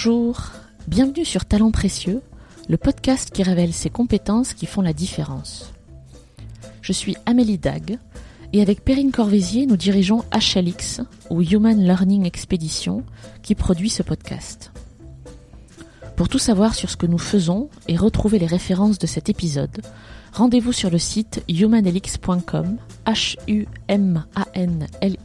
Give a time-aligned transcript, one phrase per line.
[0.00, 0.52] Bonjour,
[0.86, 2.22] bienvenue sur Talents Précieux,
[2.68, 5.72] le podcast qui révèle ces compétences qui font la différence.
[6.82, 7.98] Je suis Amélie Dag
[8.52, 11.00] et avec Perrine Corvézier, nous dirigeons HLX
[11.30, 13.02] ou Human Learning Expedition
[13.42, 14.70] qui produit ce podcast.
[16.14, 19.80] Pour tout savoir sur ce que nous faisons et retrouver les références de cet épisode,
[20.32, 25.16] rendez-vous sur le site humanlx.com, h u m a n l.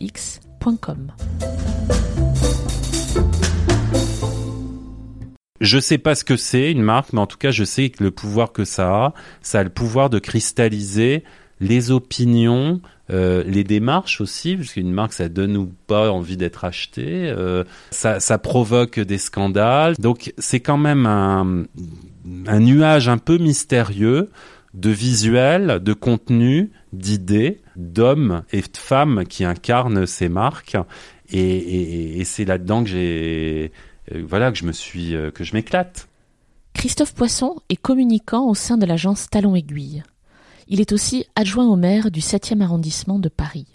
[5.62, 8.04] Je sais pas ce que c'est une marque, mais en tout cas, je sais que
[8.04, 11.24] le pouvoir que ça a, ça a le pouvoir de cristalliser
[11.60, 12.82] les opinions,
[13.12, 17.64] euh, les démarches aussi, parce qu'une marque, ça donne ou pas envie d'être acheté, euh,
[17.92, 19.96] ça, ça provoque des scandales.
[20.00, 21.66] Donc, c'est quand même un,
[22.48, 24.30] un nuage un peu mystérieux
[24.74, 30.76] de visuels, de contenu, d'idées, d'hommes et de femmes qui incarnent ces marques.
[31.30, 33.72] Et, et, et c'est là-dedans que j'ai,
[34.12, 36.08] voilà, que je me suis, euh, que je m'éclate.
[36.74, 40.04] Christophe Poisson est communicant au sein de l'agence Talon Aiguille.
[40.68, 43.68] Il est aussi adjoint au maire du 7e arrondissement de Paris.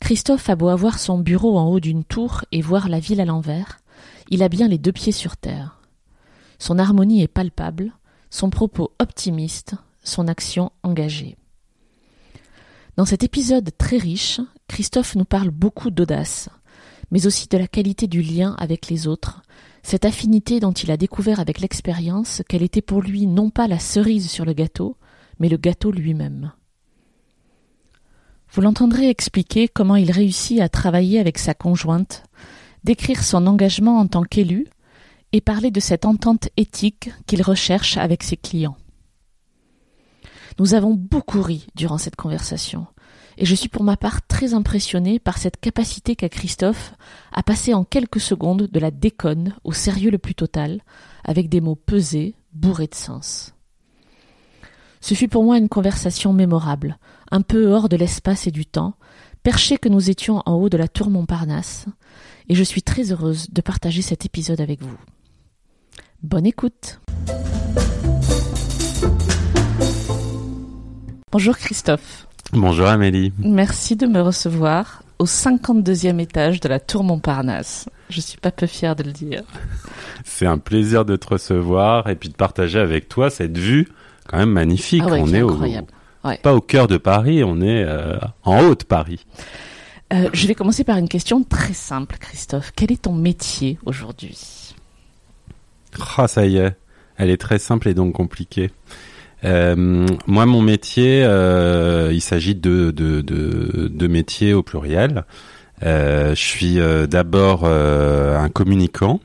[0.00, 3.24] Christophe a beau avoir son bureau en haut d'une tour et voir la ville à
[3.24, 3.78] l'envers,
[4.30, 5.80] il a bien les deux pieds sur terre.
[6.58, 7.92] Son harmonie est palpable,
[8.30, 11.36] son propos optimiste, son action engagée.
[12.96, 16.48] Dans cet épisode très riche, Christophe nous parle beaucoup d'audace,
[17.14, 19.40] mais aussi de la qualité du lien avec les autres,
[19.84, 23.78] cette affinité dont il a découvert avec l'expérience qu'elle était pour lui non pas la
[23.78, 24.96] cerise sur le gâteau,
[25.38, 26.52] mais le gâteau lui-même.
[28.50, 32.24] Vous l'entendrez expliquer comment il réussit à travailler avec sa conjointe,
[32.82, 34.66] décrire son engagement en tant qu'élu
[35.30, 38.76] et parler de cette entente éthique qu'il recherche avec ses clients.
[40.58, 42.88] Nous avons beaucoup ri durant cette conversation,
[43.38, 46.94] et je suis pour ma part très impressionné par cette capacité qu'a Christophe
[47.32, 50.82] à passer en quelques secondes de la déconne au sérieux le plus total,
[51.24, 53.54] avec des mots pesés, bourrés de sens.
[55.00, 56.98] Ce fut pour moi une conversation mémorable,
[57.30, 58.94] un peu hors de l'espace et du temps,
[59.42, 61.86] perché que nous étions en haut de la tour Montparnasse,
[62.48, 64.96] et je suis très heureuse de partager cet épisode avec vous.
[66.22, 67.00] Bonne écoute.
[71.30, 72.23] Bonjour Christophe.
[72.52, 73.32] Bonjour Amélie.
[73.38, 77.88] Merci de me recevoir au 52e étage de la tour Montparnasse.
[78.10, 79.42] Je suis pas peu fière de le dire.
[80.24, 83.88] C'est un plaisir de te recevoir et puis de partager avec toi cette vue
[84.28, 85.02] quand même magnifique.
[85.04, 85.58] Ah ouais, on est est au.
[86.24, 86.38] Ouais.
[86.38, 89.26] pas au cœur de Paris, on est euh, en haut de Paris.
[90.12, 92.72] Euh, je vais commencer par une question très simple, Christophe.
[92.74, 94.74] Quel est ton métier aujourd'hui?
[96.16, 96.76] Ah, ça y est,
[97.16, 98.70] elle est très simple et donc compliquée.
[99.44, 105.24] Euh, moi, mon métier, euh, il s'agit de, de, de, de métiers au pluriel.
[105.82, 109.20] Euh, je suis euh, d'abord euh, un communicant.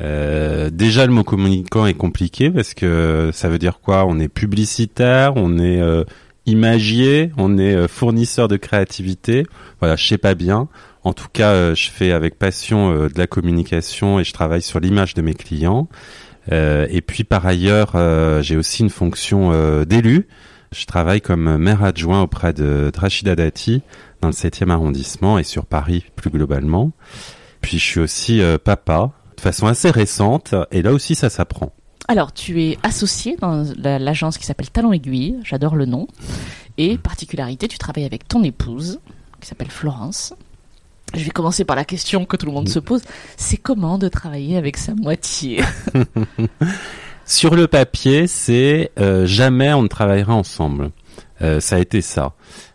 [0.00, 4.04] Déjà, le mot communicant est compliqué parce que ça veut dire quoi?
[4.04, 5.80] On est publicitaire, on est
[6.44, 9.46] imagier, on est fournisseur de créativité.
[9.78, 10.66] Voilà, je sais pas bien.
[11.04, 15.14] En tout cas, je fais avec passion de la communication et je travaille sur l'image
[15.14, 15.86] de mes clients.
[16.50, 20.26] Euh, et puis par ailleurs, euh, j'ai aussi une fonction euh, d'élu.
[20.74, 23.82] Je travaille comme maire adjoint auprès de, Rachida Dati
[24.22, 26.92] dans le 7e arrondissement et sur Paris plus globalement.
[27.60, 31.72] Puis je suis aussi papa de façon assez récente et là aussi ça s'apprend.
[32.08, 36.08] Alors, tu es associé dans la- l'agence qui s'appelle Talon Aiguille, j'adore le nom.
[36.78, 38.98] Et particularité, tu travailles avec ton épouse,
[39.40, 40.34] qui s'appelle Florence.
[41.14, 43.02] Je vais commencer par la question que tout le monde se pose.
[43.36, 45.62] C'est comment de travailler avec sa moitié?
[47.24, 50.90] Sur le papier, c'est euh, jamais on ne travaillera ensemble.
[51.42, 52.34] Euh, ça a été ça.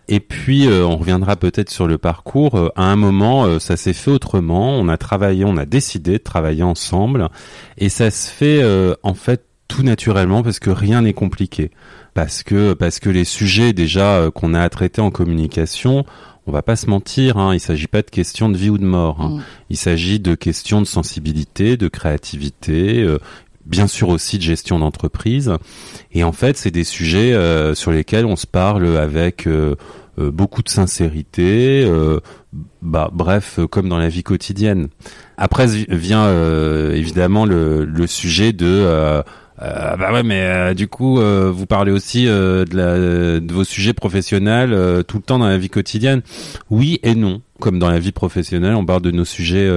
[0.10, 2.56] Et puis euh, on reviendra peut-être sur le parcours.
[2.56, 4.78] Euh, à un moment, euh, ça s'est fait autrement.
[4.78, 7.30] On a travaillé, on a décidé de travailler ensemble,
[7.78, 8.64] et ça se fait
[9.04, 11.72] en fait tout naturellement parce que rien n'est compliqué.
[12.14, 16.06] Parce que parce que les sujets déjà qu'on a à traiter en communication,
[16.48, 17.38] on va pas se mentir.
[17.38, 19.22] Hein, il s'agit pas de questions de vie ou de mort.
[19.22, 19.30] hein.
[19.38, 19.42] Mm.
[19.70, 23.20] Il s'agit de questions de sensibilité, de créativité, euh,
[23.66, 25.54] bien sûr aussi de gestion d'entreprise.
[26.14, 29.76] Et en fait, c'est des sujets euh, sur lesquels on se parle avec euh,
[30.20, 31.84] euh, beaucoup de sincérité.
[31.86, 32.20] euh,
[32.82, 34.88] bah, bref, comme dans la vie quotidienne.
[35.38, 38.66] Après vi- vient euh, évidemment le, le sujet de
[39.62, 45.04] euh, bah ouais, mais euh, du coup, euh, vous parlez aussi de, vos sujets professionnels
[45.08, 46.22] tout le temps dans la vie quotidienne.
[46.70, 47.42] Oui et non.
[47.60, 49.70] comme dans la vie professionnelle, on parle de nos sujets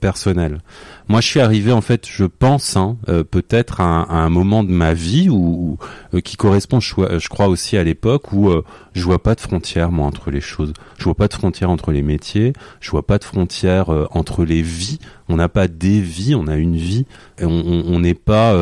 [0.00, 0.60] personnels.
[1.08, 4.70] Moi, je suis arrivé en fait, je pense, hein, euh, peut-être à, un moment de
[4.70, 5.76] ma vie où,
[6.14, 9.90] euh, qui correspond, je, crois aussi à l'époque où euh, je vois pas de frontières
[9.90, 10.72] moi entre les choses.
[10.98, 12.52] Je vois pas de frontières entre les métiers.
[12.80, 14.98] Je vois pas de frontières entre les vies.
[15.28, 17.06] On n'a pas des vies, on a une vie.
[17.40, 18.54] On n'est pas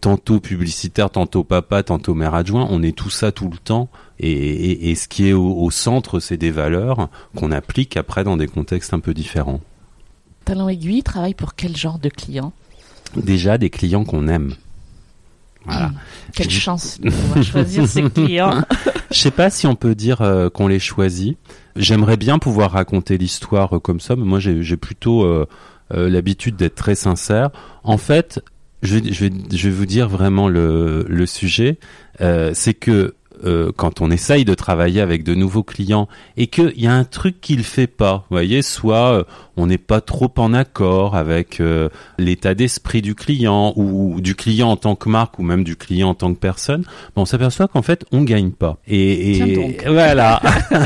[0.00, 2.68] tantôt publicitaire, tantôt papa, tantôt mère adjoint.
[2.70, 3.88] On est tout ça tout le temps.
[4.20, 8.94] Et, ce qui est au centre, c'est des valeurs qu'on applique après dans des contextes
[8.94, 9.60] un peu différents.
[10.44, 12.52] Talent Aiguille travaille pour quel genre de clients
[13.16, 14.54] Déjà des clients qu'on aime.
[15.66, 15.88] Voilà.
[15.88, 15.94] Hmm.
[16.34, 18.62] quelle chance de pouvoir choisir ces clients.
[19.10, 21.38] Je sais pas si on peut dire euh, qu'on les choisit.
[21.76, 25.46] J'aimerais bien pouvoir raconter l'histoire euh, comme ça, mais moi j'ai plutôt euh,
[25.90, 27.50] l'habitude d'être très sincère.
[27.82, 28.42] En fait,
[28.82, 31.78] je vais, je vais, je vais vous dire vraiment le, le sujet.
[32.20, 33.14] c'est que
[33.44, 37.04] euh, quand on essaye de travailler avec de nouveaux clients et qu'il y a un
[37.04, 39.24] truc qu'il fait pas, vous voyez, soit euh,
[39.56, 41.88] on n'est pas trop en accord avec euh,
[42.18, 46.10] l'état d'esprit du client ou, du client en tant que marque ou même du client
[46.10, 46.84] en tant que personne,
[47.16, 48.78] on s'aperçoit qu'en fait on gagne pas.
[48.86, 50.40] Et, et voilà.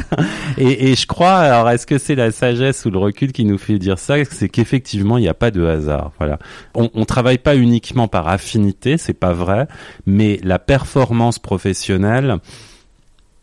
[0.58, 3.58] et, et, je crois, alors est-ce que c'est la sagesse ou le recul qui nous
[3.58, 4.16] fait dire ça?
[4.24, 6.12] C'est qu'effectivement il n'y a pas de hasard.
[6.18, 6.38] Voilà.
[6.74, 9.66] On, on travaille pas uniquement par affinité, c'est pas vrai,
[10.06, 12.38] mais la performance professionnelle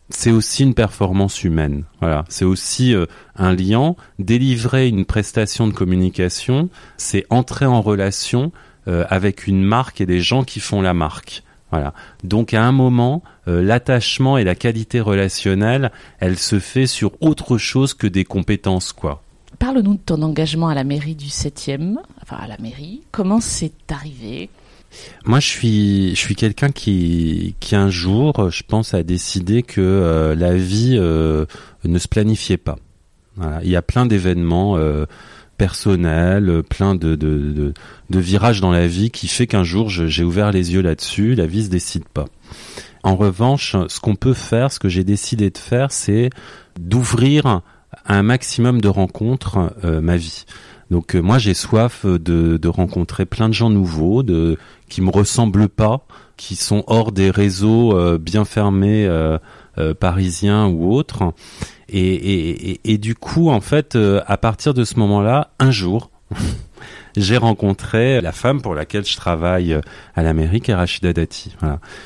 [0.08, 1.84] c'est aussi une performance humaine.
[2.00, 3.96] Voilà, c'est aussi euh, un lien.
[4.18, 8.52] Délivrer une prestation de communication, c'est entrer en relation
[8.88, 11.42] euh, avec une marque et des gens qui font la marque.
[11.72, 11.92] Voilà.
[12.22, 17.58] Donc à un moment, euh, l'attachement et la qualité relationnelle, elle se fait sur autre
[17.58, 19.22] chose que des compétences, quoi.
[19.58, 23.02] Parle-nous de ton engagement à la mairie du 7e, enfin à la mairie.
[23.10, 24.50] Comment c'est arrivé?
[25.24, 29.80] Moi, je suis, je suis quelqu'un qui, qui un jour, je pense, a décidé que
[29.80, 31.46] euh, la vie euh,
[31.84, 32.76] ne se planifiait pas.
[33.62, 35.04] Il y a plein d'événements euh,
[35.58, 37.74] personnels, plein de, de, de,
[38.08, 41.34] de, virages dans la vie qui fait qu'un jour, j'ai ouvert les yeux là-dessus.
[41.34, 42.24] La vie se décide pas.
[43.02, 46.30] En revanche, ce qu'on peut faire, ce que j'ai décidé de faire, c'est
[46.80, 47.60] d'ouvrir
[48.06, 50.44] un maximum de rencontres ma vie.
[50.90, 54.56] Donc moi j'ai soif de, de rencontrer plein de gens nouveaux, de
[54.88, 56.06] qui me ressemblent pas,
[56.36, 59.38] qui sont hors des réseaux euh, bien fermés euh,
[59.78, 61.32] euh, parisiens ou autres.
[61.88, 63.96] Et, du coup, en fait,
[64.26, 66.10] à partir de ce moment-là, un jour,
[67.16, 69.78] j'ai rencontré la femme pour laquelle je travaille
[70.16, 71.54] à l'Amérique, Rachida Dati.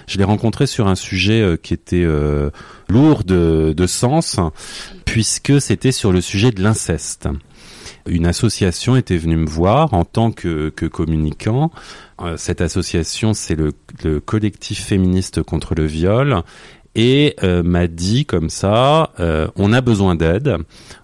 [0.06, 2.06] Je l'ai rencontrée sur un sujet qui était
[2.91, 4.38] lourd de sens,
[5.06, 7.27] puisque c'était sur le sujet de l'inceste
[8.06, 11.70] une association était venue me voir en tant que, communicant.
[12.20, 13.73] Euh, cette association, c'est le,
[14.20, 16.43] collectif féministe contre le viol
[16.97, 20.56] et euh, m'a dit comme ça, euh, on a besoin d'aide,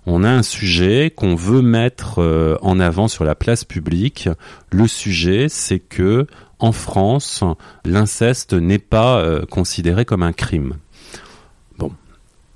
[0.05, 4.29] on a un sujet qu'on veut mettre en avant sur la place publique.
[4.71, 6.27] Le sujet, c'est que
[6.59, 7.45] en France,
[7.85, 10.75] l'inceste n'est pas considéré comme un crime.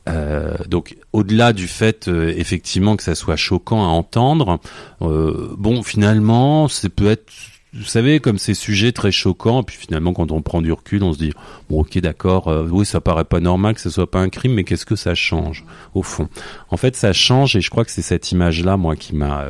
[0.08, 4.58] Euh, donc au-delà du fait euh, effectivement que ça soit choquant à entendre,
[5.02, 7.30] euh, bon finalement c'est peut être
[7.72, 11.12] vous savez, comme ces sujets très choquants, puis finalement, quand on prend du recul, on
[11.12, 11.32] se dit,
[11.68, 14.64] bon, ok, d'accord, oui, ça paraît pas normal que ce soit pas un crime, mais
[14.64, 15.64] qu'est-ce que ça change,
[15.94, 16.28] au fond?
[16.70, 19.46] En fait, ça change, et je crois que c'est cette image-là, moi, qui m'a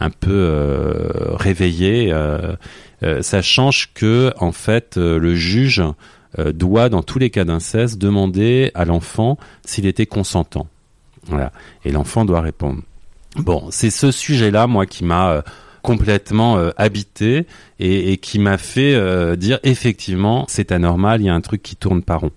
[0.00, 2.12] un peu réveillé.
[3.20, 5.84] ça change que, en fait, le juge
[6.38, 10.66] euh, doit, dans tous les cas d'inceste, demander à l'enfant s'il était consentant.
[11.26, 11.52] Voilà.
[11.84, 12.82] Et l'enfant doit répondre.
[13.36, 15.42] Bon, c'est ce sujet-là, moi, qui m'a euh,
[15.82, 17.46] complètement euh, habité
[17.78, 21.76] et, et, qui m'a fait dire effectivement, c'est anormal, il y a un truc qui
[21.76, 22.30] tourne pas rond.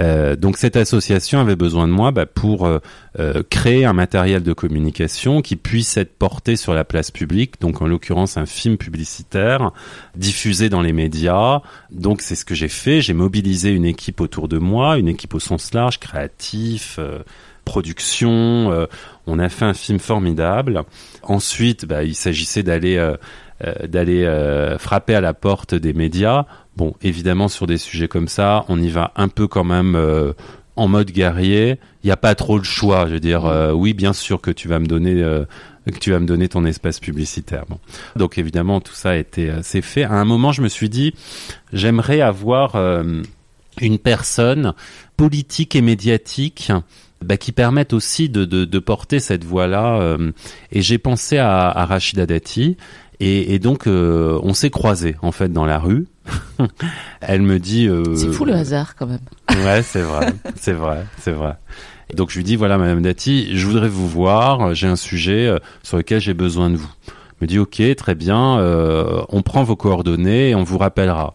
[0.00, 2.78] Euh, donc cette association avait besoin de moi bah, pour euh,
[3.18, 7.82] euh, créer un matériel de communication qui puisse être porté sur la place publique, donc
[7.82, 9.70] en l'occurrence un film publicitaire
[10.16, 11.60] diffusé dans les médias.
[11.90, 15.34] Donc c'est ce que j'ai fait, j'ai mobilisé une équipe autour de moi, une équipe
[15.34, 16.98] au sens large, créatif,
[17.64, 18.86] production.
[19.26, 20.82] on a fait un film formidable.
[21.22, 23.12] Ensuite, bah, il s'agissait d'aller
[23.84, 26.46] d'aller frapper à la porte des médias
[26.76, 30.32] Bon, évidemment, sur des sujets comme ça, on y va un peu quand même euh,
[30.76, 31.78] en mode guerrier.
[32.02, 33.06] Il n'y a pas trop de choix.
[33.06, 35.44] Je veux dire, euh, oui, bien sûr que tu vas me donner, euh,
[35.86, 37.64] que tu vas me donner ton espace publicitaire.
[37.68, 37.78] Bon.
[38.16, 40.04] Donc évidemment, tout ça a été, c'est fait.
[40.04, 41.12] À un moment, je me suis dit,
[41.74, 42.76] j'aimerais avoir
[43.80, 44.72] une personne
[45.18, 46.72] politique et médiatique
[47.22, 50.16] bah, qui permette aussi de, de, de porter cette voix-là.
[50.70, 52.78] et j'ai pensé à, à Rachida Dati.
[53.20, 56.06] Et, et donc, on s'est croisés en fait dans la rue.
[57.20, 57.88] Elle me dit.
[57.88, 59.20] Euh, c'est fou le hasard quand même.
[59.64, 61.56] ouais, c'est vrai, c'est vrai, c'est vrai.
[62.14, 64.74] donc je lui dis voilà, Madame Dati, je voudrais vous voir.
[64.74, 66.90] J'ai un sujet euh, sur lequel j'ai besoin de vous.
[67.06, 68.58] Elle me dit ok, très bien.
[68.58, 71.34] Euh, on prend vos coordonnées et on vous rappellera.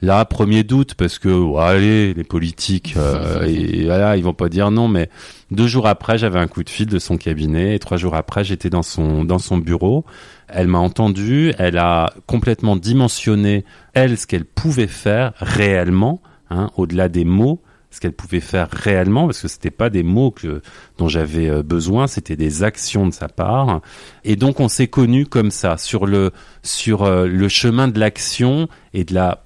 [0.00, 4.70] Là, premier doute parce que allez, les politiques, euh, et voilà, ils vont pas dire
[4.70, 4.86] non.
[4.86, 5.10] Mais
[5.50, 8.44] deux jours après, j'avais un coup de fil de son cabinet et trois jours après,
[8.44, 10.04] j'étais dans son dans son bureau.
[10.48, 17.08] Elle m'a entendu, elle a complètement dimensionné elle ce qu'elle pouvait faire réellement, hein, au-delà
[17.08, 20.62] des mots, ce qu'elle pouvait faire réellement, parce que c'était pas des mots que
[20.98, 23.80] dont j'avais euh, besoin, c'était des actions de sa part.
[24.24, 26.30] Et donc on s'est connus comme ça sur le
[26.62, 29.44] sur euh, le chemin de l'action et de la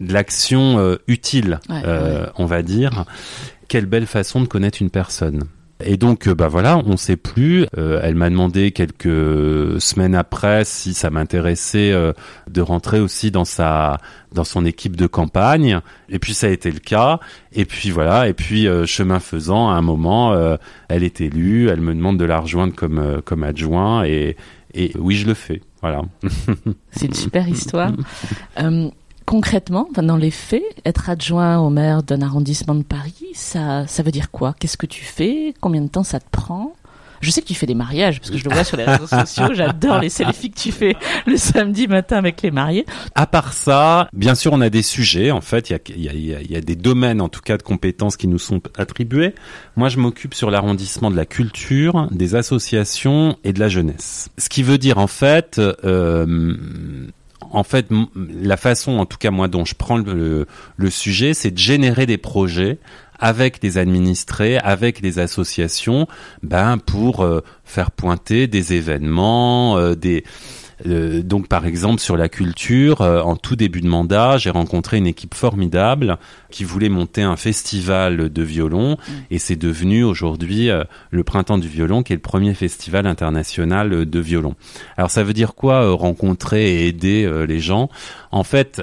[0.00, 3.04] de l'action euh, utile, euh, on va dire.
[3.68, 5.44] Quelle belle façon de connaître une personne.
[5.84, 7.66] Et donc, euh, bah voilà, on sait plus.
[7.76, 11.92] elle m'a demandé quelques semaines après si ça m'intéressait
[12.48, 13.98] de rentrer aussi dans sa,
[14.32, 15.80] dans son équipe de campagne.
[16.08, 17.20] Et puis ça a été le cas.
[17.52, 18.28] Et puis voilà.
[18.28, 20.34] Et puis chemin faisant, à un moment,
[20.88, 21.68] elle est élue.
[21.68, 24.04] Elle me demande de la rejoindre comme comme adjoint.
[24.04, 24.36] Et
[24.72, 25.60] et oui, je le fais.
[25.80, 26.02] Voilà.
[26.90, 27.92] C'est une super histoire
[29.26, 34.12] concrètement, dans les faits, être adjoint au maire d'un arrondissement de Paris, ça, ça veut
[34.12, 34.54] dire quoi?
[34.58, 35.52] Qu'est-ce que tu fais?
[35.60, 36.74] Combien de temps ça te prend?
[37.20, 39.06] Je sais que tu fais des mariages, parce que je le vois sur les réseaux
[39.06, 39.46] sociaux.
[39.54, 40.94] J'adore les selfies que tu fais
[41.26, 42.84] le samedi matin avec les mariés.
[43.14, 45.30] À part ça, bien sûr, on a des sujets.
[45.30, 47.62] En fait, il y a, y, a, y a, des domaines, en tout cas, de
[47.62, 49.34] compétences qui nous sont attribués.
[49.76, 54.28] Moi, je m'occupe sur l'arrondissement de la culture, des associations et de la jeunesse.
[54.36, 56.54] Ce qui veut dire, en fait, euh,
[57.52, 60.46] en fait, la façon, en tout cas moi, dont je prends le,
[60.90, 62.78] sujet, c'est de générer des projets
[63.18, 66.06] avec des administrés, avec des associations,
[66.42, 70.24] ben pour euh, faire pointer des événements, euh, des
[70.84, 74.98] euh, donc par exemple sur la culture, euh, en tout début de mandat, j'ai rencontré
[74.98, 76.18] une équipe formidable
[76.50, 79.12] qui voulait monter un festival de violon mm.
[79.30, 84.08] et c'est devenu aujourd'hui euh, le printemps du violon qui est le premier festival international
[84.08, 84.54] de violon.
[84.96, 87.88] Alors ça veut dire quoi rencontrer et aider les gens?
[88.30, 88.82] En fait,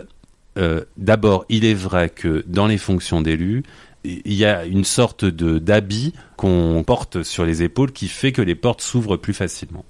[0.97, 3.63] d'abord, il est vrai que dans les fonctions d'élus,
[4.03, 8.41] il y a une sorte de d'habit qu'on porte sur les épaules qui fait que
[8.41, 9.85] les portes s'ouvrent plus facilement.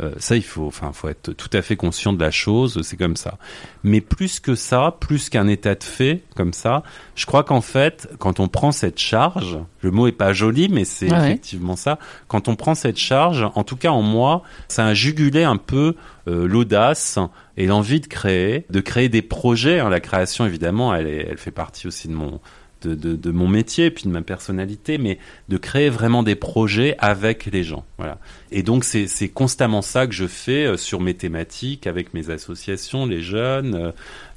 [0.00, 2.80] Euh, ça, il faut, enfin, faut être tout à fait conscient de la chose.
[2.82, 3.38] C'est comme ça.
[3.84, 6.82] Mais plus que ça, plus qu'un état de fait comme ça,
[7.14, 10.84] je crois qu'en fait, quand on prend cette charge, le mot est pas joli, mais
[10.84, 11.98] c'est effectivement ça.
[12.28, 15.94] Quand on prend cette charge, en tout cas en moi, ça a jugulé un peu
[16.28, 17.18] euh, l'audace
[17.56, 19.80] et l'envie de créer, de créer des projets.
[19.80, 19.90] Hein.
[19.90, 22.40] La création, évidemment, elle, elle fait partie aussi de mon
[22.86, 27.64] de, mon métier puis de ma personnalité, mais de créer vraiment des projets avec les
[27.64, 27.84] gens.
[27.98, 28.18] Voilà.
[28.50, 33.06] Et donc c'est constamment ça que je fais euh, sur mes thématiques avec mes associations,
[33.06, 33.74] les jeunes.
[33.74, 33.92] Euh.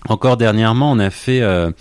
[0.08, 1.72] Encore dernièrement, on a fait euh,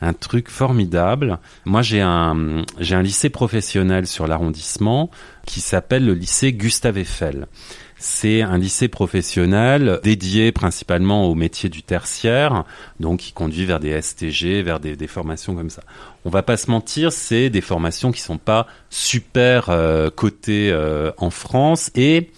[0.00, 1.38] un truc formidable.
[1.64, 5.10] Moi, j'ai un j'ai un lycée professionnel sur l'arrondissement
[5.46, 7.46] qui s'appelle le lycée Gustave Eiffel.
[8.00, 12.64] C'est un lycée professionnel dédié principalement au métier du tertiaire,
[13.00, 15.82] donc qui conduit vers des STG, vers des, formations comme ça.
[16.24, 21.10] On va pas se mentir, c'est des formations qui sont pas super euh, cotées euh,
[21.16, 22.30] en France et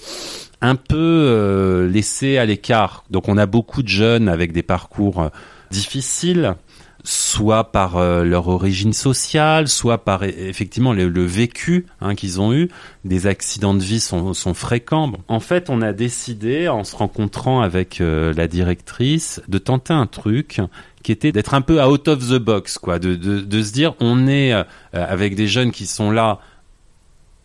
[0.63, 3.05] un peu euh, laissées à l'écart.
[3.11, 5.31] Donc on a beaucoup de jeunes avec des parcours
[5.71, 6.55] difficiles
[7.05, 12.53] soit par euh, leur origine sociale, soit par e, effectivement le, vécu hein, qu'ils ont
[12.53, 12.69] eu.
[13.05, 15.13] Des accidents de vie sont, fréquents.
[15.29, 20.07] En fait, on a décidé, en se rencontrant avec euh, la directrice, de tenter un
[20.07, 20.61] truc
[21.03, 24.27] qui était d'être un peu out of the box, quoi, de, de, se dire on
[24.27, 26.41] est euh, avec des jeunes qui sont là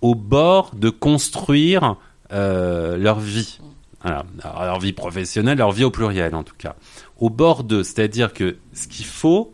[0.02, 1.96] au bord de construire
[2.32, 3.60] leur vie.
[4.02, 4.24] Voilà.
[4.44, 6.76] leur vie professionnelle, leur vie au pluriel en tout cas
[7.20, 7.84] au bord d'eux.
[7.84, 9.54] C'est-à-dire que ce qu'il faut,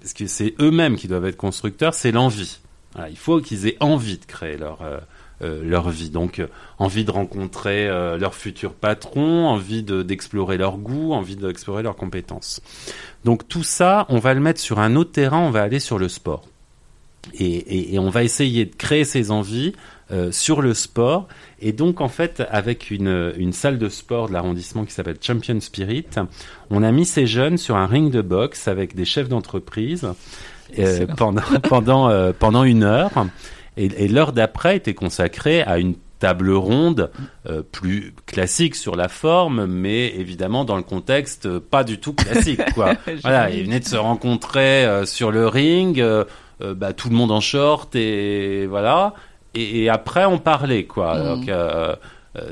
[0.00, 2.58] parce que c'est eux-mêmes qui doivent être constructeurs, c'est l'envie.
[3.08, 4.98] il faut qu'ils aient envie de créer leur, euh,
[5.42, 6.10] euh, leur vie.
[6.10, 6.46] Donc, euh,
[6.78, 12.60] envie de rencontrer leur futur patron, envie d'explorer leur goût, envie d'explorer leurs compétences.
[13.24, 15.98] Donc, tout ça, on va le mettre sur un autre terrain, on va aller sur
[15.98, 16.44] le sport.
[17.38, 19.72] Et on va essayer de créer ces envies
[20.10, 21.28] euh, sur le sport.
[21.60, 25.58] Et donc, en fait, avec une, une salle de sport de l'arrondissement qui s'appelle Champion
[25.60, 26.04] Spirit,
[26.68, 30.06] on a mis ces jeunes sur un ring de boxe avec des chefs d'entreprise
[30.78, 31.40] euh, pendant,
[31.70, 33.12] pendant, euh, pendant une heure.
[33.78, 37.10] Et, et l'heure d'après était consacrée à une table ronde
[37.72, 42.60] plus classique sur la forme, mais évidemment dans le contexte pas du tout classique.
[42.74, 42.94] Quoi.
[43.22, 46.02] voilà, ils venaient de se rencontrer sur le ring,
[46.72, 49.12] bah, tout le monde en short et voilà
[49.54, 51.18] et, après on parlait quoi.
[51.18, 51.24] Mm.
[51.24, 51.94] Donc, euh,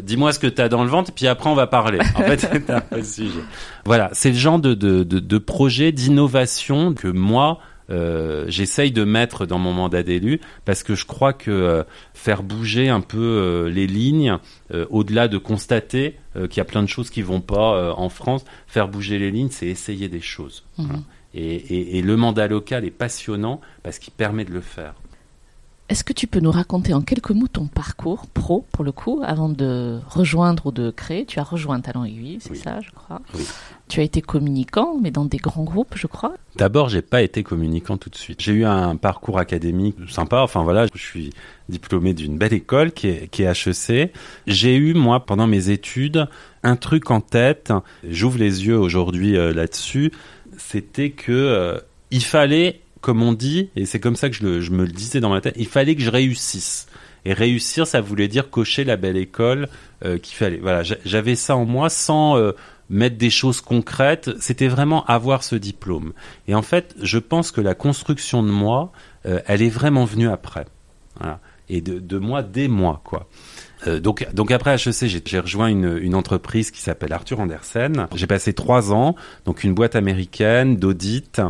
[0.00, 1.99] dis-moi ce que tu as dans le ventre, puis après on va parler.
[2.14, 3.40] En fait, c'est un peu sujet.
[3.85, 7.59] Voilà, c'est le genre de, de, de, de projet d'innovation que moi,
[7.90, 11.83] euh, j'essaye de mettre dans mon mandat d'élu parce que je crois que euh,
[12.14, 14.38] faire bouger un peu euh, les lignes,
[14.88, 18.88] au-delà de constater qu'il y a plein de choses qui vont pas en France, faire
[18.88, 20.64] bouger les lignes, c'est essayer des choses.
[20.78, 21.02] Mhm.
[21.35, 24.95] Et, le mandat local est passionnant parce qu'il permet de le faire.
[25.89, 29.21] Est-ce que tu peux nous raconter en quelques mots ton parcours pro, pour le coup,
[29.25, 31.27] avant de rejoindre ou de créer?
[31.27, 33.21] Tu as rejoint Talent Aiguille, c'est ça, je crois.
[33.35, 33.45] Oui.
[33.89, 36.33] Tu as été communicant, mais dans des grands groupes, je crois.
[36.57, 38.41] D'abord, j'ai pas été communicant tout de suite.
[38.41, 40.41] J'ai eu un parcours académique sympa.
[40.41, 41.35] Enfin voilà, je suis
[41.69, 44.15] diplômé d'une belle école qui est, qui est HEC.
[44.47, 46.27] J'ai eu moi pendant mes études
[46.62, 47.71] un truc en tête.
[48.09, 50.11] J'ouvre les yeux aujourd'hui euh, là-dessus.
[50.69, 51.78] C'était que euh,
[52.11, 55.28] il fallait comme on dit, et c'est comme ça que je, me le disais dans
[55.28, 56.87] ma tête, il fallait que je réussisse.
[57.25, 59.69] Et réussir, ça voulait dire cocher la belle école
[60.04, 60.59] euh, qu'il fallait.
[60.59, 62.52] Voilà, j'avais ça en moi sans euh,
[62.90, 64.31] mettre des choses concrètes.
[64.40, 66.12] C'était vraiment avoir ce diplôme.
[66.49, 68.92] Et en fait, je pense que la construction de moi,
[69.26, 70.64] euh, elle est vraiment venue après.
[71.69, 73.28] Et de, de moi, dès moi, quoi.
[73.87, 78.07] Euh, donc, donc après HEC, j'ai rejoint une, entreprise qui s'appelle Arthur Andersen.
[78.15, 81.41] J'ai passé trois ans, donc une boîte américaine d'audit,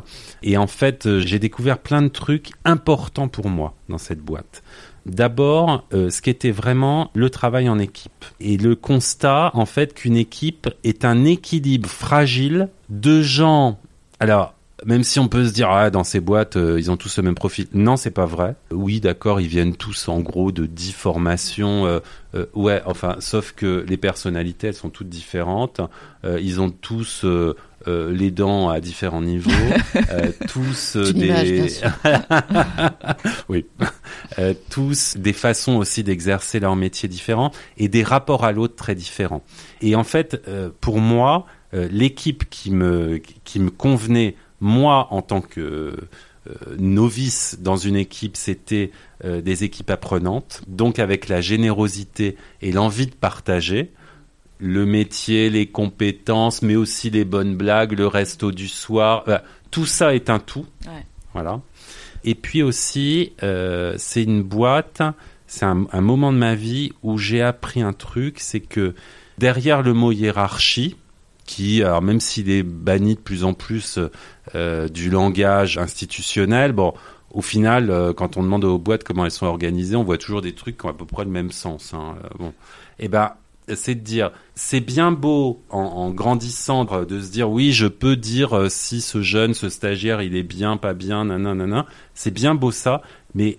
[0.42, 4.62] et en fait, euh, j'ai découvert plein de trucs importants pour moi dans cette boîte.
[5.04, 9.94] D'abord, euh, ce qui était vraiment le travail en équipe et le constat, en fait,
[9.94, 13.80] qu'une équipe est un équilibre fragile de gens.
[14.20, 17.16] Alors, même si on peut se dire ah, dans ces boîtes euh, ils ont tous
[17.16, 17.66] le même profil.
[17.72, 18.56] Non, c'est pas vrai.
[18.70, 21.86] Oui, d'accord, ils viennent tous en gros de dix formations.
[21.86, 22.00] Euh,
[22.34, 25.80] euh, ouais, enfin, sauf que les personnalités elles sont toutes différentes.
[26.24, 27.26] ils ont tous
[27.86, 29.50] les dents à différents niveaux,
[30.48, 31.68] tous des
[33.48, 33.66] oui,
[34.70, 39.42] tous des façons aussi d'exercer leur métier différents et des rapports à l'autre très différents.
[39.80, 40.40] Et en fait,
[40.80, 45.96] pour moi, l'équipe qui me qui me convenait moi, en tant que euh,
[46.78, 48.92] novice dans une équipe, c'était
[49.24, 53.92] euh, des équipes apprenantes, donc avec la générosité et l'envie de partager
[54.58, 59.24] le métier, les compétences, mais aussi les bonnes blagues, le resto du soir.
[59.72, 60.66] tout ça est un tout.
[61.32, 61.60] Voilà.
[62.22, 65.02] Et puis aussi, euh, c'est une boîte,
[65.48, 68.94] c'est un, moment de ma vie où j'ai appris un truc, c'est que
[69.38, 70.96] derrière le mot hiérarchie,
[71.52, 73.98] qui, alors même s'il est banni de plus en plus
[74.54, 76.94] euh, du langage institutionnel, bon,
[77.30, 80.40] au final, euh, quand on demande aux boîtes comment elles sont organisées, on voit toujours
[80.40, 81.92] des trucs qui ont à peu près le même sens.
[81.92, 82.48] Hein, euh, bon,
[82.98, 83.32] et eh ben,
[83.74, 88.70] c'est de dire, c'est bien beau en, grandissant de se dire oui, je peux dire
[88.70, 93.02] si ce jeune, ce stagiaire, il est bien, pas bien, nanana, c'est bien beau ça,
[93.34, 93.58] mais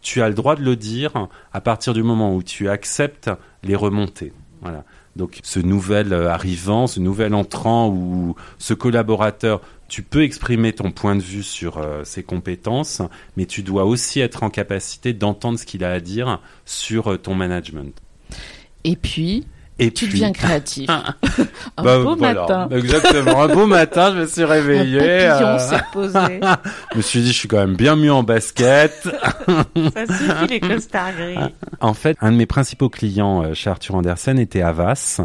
[0.00, 3.30] tu as le droit de le dire à partir du moment où tu acceptes
[3.62, 4.32] les remontées.
[4.60, 4.84] Voilà.
[5.16, 10.90] Donc ce nouvel euh, arrivant, ce nouvel entrant ou ce collaborateur, tu peux exprimer ton
[10.90, 13.00] point de vue sur euh, ses compétences,
[13.36, 17.16] mais tu dois aussi être en capacité d'entendre ce qu'il a à dire sur euh,
[17.16, 17.96] ton management.
[18.82, 19.46] Et puis,
[19.78, 20.88] et tu deviens créatif.
[21.76, 22.68] un bah, beau matin.
[22.70, 23.42] Exactement.
[23.42, 25.26] Un beau matin, je me suis réveillé.
[25.26, 26.18] Un s'est posé.
[26.92, 28.92] je me suis dit, je suis quand même bien mieux en basket.
[29.48, 31.52] Ça suffit les costards gris.
[31.80, 35.20] En fait, un de mes principaux clients euh, chez Arthur Andersen était Avas.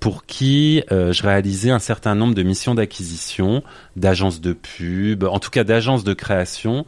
[0.00, 3.62] pour qui euh, je réalisais un certain nombre de missions d'acquisition,
[3.94, 6.84] d'agences de pub, en tout cas d'agences de création.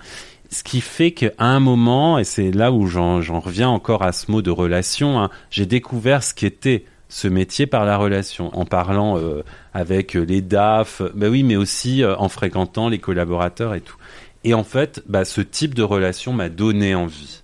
[0.50, 4.30] Ce qui fait qu'à un moment, et c'est là où j'en reviens encore à ce
[4.30, 9.18] mot de relation, hein, j'ai découvert ce qu'était ce métier par la relation, en parlant
[9.18, 9.42] euh,
[9.74, 13.96] avec les DAF, bah oui, mais aussi euh, en fréquentant les collaborateurs et tout.
[14.44, 17.42] Et en fait, bah, ce type de relation m'a donné envie.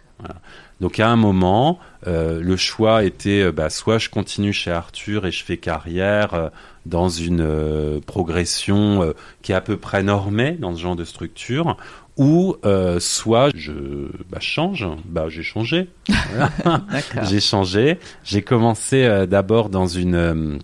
[0.80, 5.30] Donc à un moment, euh, le choix était bah, soit je continue chez Arthur et
[5.30, 6.50] je fais carrière
[6.86, 11.76] dans une progression qui est à peu près normée dans ce genre de structure,
[12.16, 13.72] ou euh, soit je
[14.30, 15.88] bah, change, bah j'ai changé,
[17.22, 20.58] j'ai changé, j'ai commencé euh, d'abord dans une euh,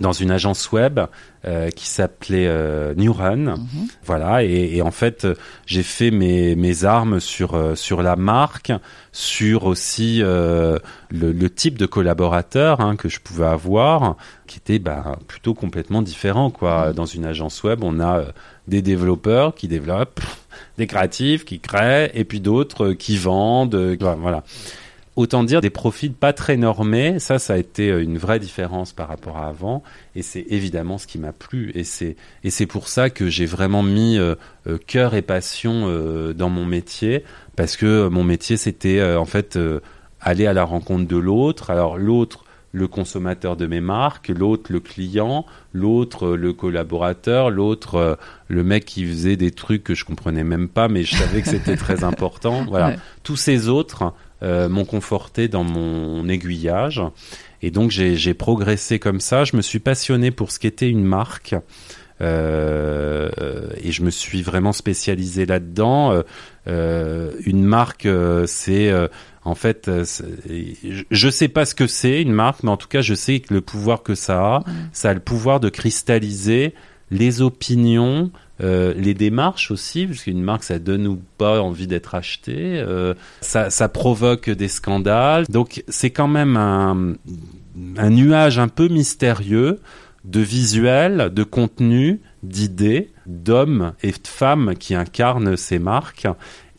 [0.00, 1.00] dans une agence web
[1.76, 2.48] qui s'appelait
[2.96, 3.36] New Run.
[3.36, 3.58] Mhm.
[4.02, 5.28] Voilà, et, et, en fait,
[5.66, 8.72] j'ai fait mes, mes armes sur, sur la marque,
[9.12, 10.80] sur aussi le,
[11.10, 16.50] le, type de collaborateur hein, que je pouvais avoir, qui était bah, plutôt complètement différent.
[16.50, 16.88] Quoi.
[16.88, 16.94] Mhm.
[16.94, 18.24] Dans une agence web, on a
[18.68, 20.20] des développeurs qui développent,
[20.78, 23.96] des créatifs qui créent, et puis d'autres qui vendent.
[24.20, 24.42] Voilà
[25.16, 27.18] autant dire des profils pas très normés.
[27.18, 29.82] Ça, ça a été euh, une vraie différence par rapport à avant,
[30.14, 31.70] et c'est évidemment ce qui m'a plu.
[31.74, 34.34] Et c'est et c'est pour ça que j'ai vraiment mis euh,
[34.66, 35.54] euh, cœur et passion
[36.34, 37.24] dans mon métier,
[37.56, 39.58] parce que mon métier c'était en fait
[40.20, 41.70] aller à la rencontre de l'autre.
[41.70, 48.64] Alors l'autre le consommateur de mes marques, l'autre le client, l'autre le collaborateur, l'autre le
[48.64, 51.76] mec qui faisait des trucs que je comprenais même pas, mais je savais que c'était
[51.76, 52.64] très important.
[52.68, 57.00] Voilà, tous ces autres m'ont conforté dans mon aiguillage.
[57.62, 59.44] Et donc j'ai progressé comme ça.
[59.44, 61.54] Je me suis passionné pour ce qu'était une marque.
[62.20, 63.28] Euh,
[63.82, 66.12] et je me suis vraiment spécialisé là-dedans.
[66.12, 66.22] Euh,
[66.68, 68.92] euh une marque, euh, c'est
[69.44, 69.90] en fait,
[71.10, 73.52] je sais pas ce que c'est une marque, mais en tout cas, je sais que
[73.52, 76.74] le pouvoir que ça a, ça a le pouvoir de cristalliser
[77.10, 78.30] les opinions,
[78.62, 82.54] euh, les démarches aussi, parce qu'une marque, ça donne ou pas envie d'être acheté.
[82.56, 85.44] Euh, ça, ça, provoque des scandales.
[85.48, 87.14] Donc, c'est quand même un,
[87.96, 89.80] un nuage un peu mystérieux
[90.24, 96.26] de visuels, de contenu, d'idées, d'hommes et de femmes qui incarnent ces marques.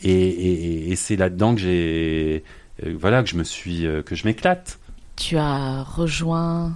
[0.03, 2.43] Et, c'est là-dedans que j'ai,
[2.86, 4.79] euh, voilà, que je me suis, euh, que je m'éclate.
[5.15, 6.73] Tu as rejoint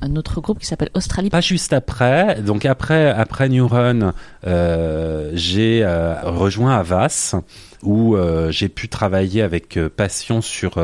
[0.00, 1.30] un autre groupe qui s'appelle Australie.
[1.30, 2.40] Pas juste après.
[2.42, 4.14] Donc après, après New Run,
[4.46, 5.84] euh, j'ai
[6.24, 7.34] rejoint Avas
[7.82, 8.16] où
[8.50, 10.74] j'ai pu travailler avec passion sur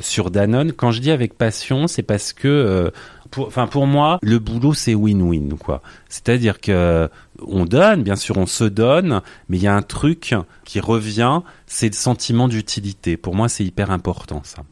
[0.00, 0.72] sur Danone.
[0.72, 2.90] Quand je dis avec passion, c'est parce que
[3.34, 5.82] pour, enfin pour moi, le boulot c'est win-win quoi.
[6.08, 7.08] C'est-à-dire que
[7.44, 11.40] on donne, bien sûr, on se donne, mais il y a un truc qui revient,
[11.66, 13.16] c'est le sentiment d'utilité.
[13.16, 14.62] Pour moi, c'est hyper important ça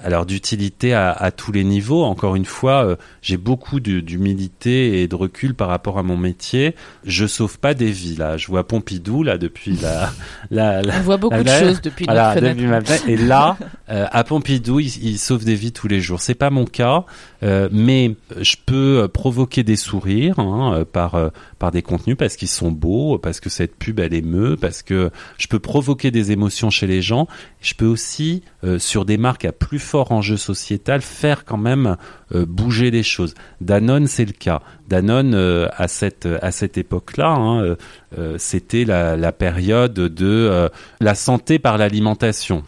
[0.00, 2.04] alors d'utilité à, tous les niveaux.
[2.04, 6.74] Encore une fois, euh, j'ai beaucoup d'humilité et de recul par rapport à mon métier.
[7.04, 8.36] Je sauve pas des vies là.
[8.36, 10.10] Je vois Pompidou là depuis la.
[10.50, 13.08] la, On voit beaucoup de choses depuis notre fenêtre.
[13.08, 13.56] et là,
[13.90, 16.20] euh, à Pompidou, il, sauve des vies tous les jours.
[16.20, 17.04] C'est pas mon cas,
[17.42, 21.18] euh, mais je peux provoquer des sourires hein, par
[21.58, 25.10] par des contenus parce qu'ils sont beaux, parce que cette pub elle émeut, parce que
[25.38, 27.26] je peux provoquer des émotions chez les gens.
[27.60, 28.42] Je peux aussi
[28.78, 31.96] sur des marques à plus fort enjeu sociétal, faire quand même euh,
[32.32, 33.34] bouger les choses.
[33.60, 34.62] Danone, c'est le cas.
[34.88, 37.76] Danone, euh, à cette à cette époque-là, hein,
[38.18, 42.62] euh, c'était la, période de la santé par l'alimentation.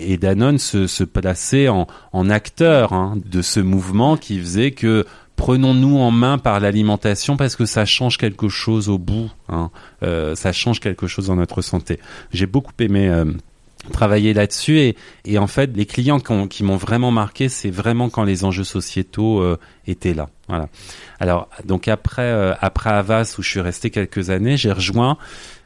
[0.00, 5.04] Et Danone se, se plaçait en, en acteur hein, de ce mouvement qui faisait que
[5.36, 9.30] prenons-nous en main par l'alimentation parce que ça change quelque chose au bout.
[9.48, 9.70] Hein.
[10.34, 11.98] ça change quelque chose dans notre santé.
[12.32, 13.10] J'ai beaucoup aimé
[13.92, 18.24] travailler là-dessus et, et, en fait les clients qui, m'ont vraiment marqué c'est vraiment quand
[18.24, 20.28] les enjeux sociétaux euh, étaient là.
[20.48, 20.68] Voilà.
[21.20, 25.18] Alors donc après euh, après Avas où je suis resté quelques années j'ai rejoint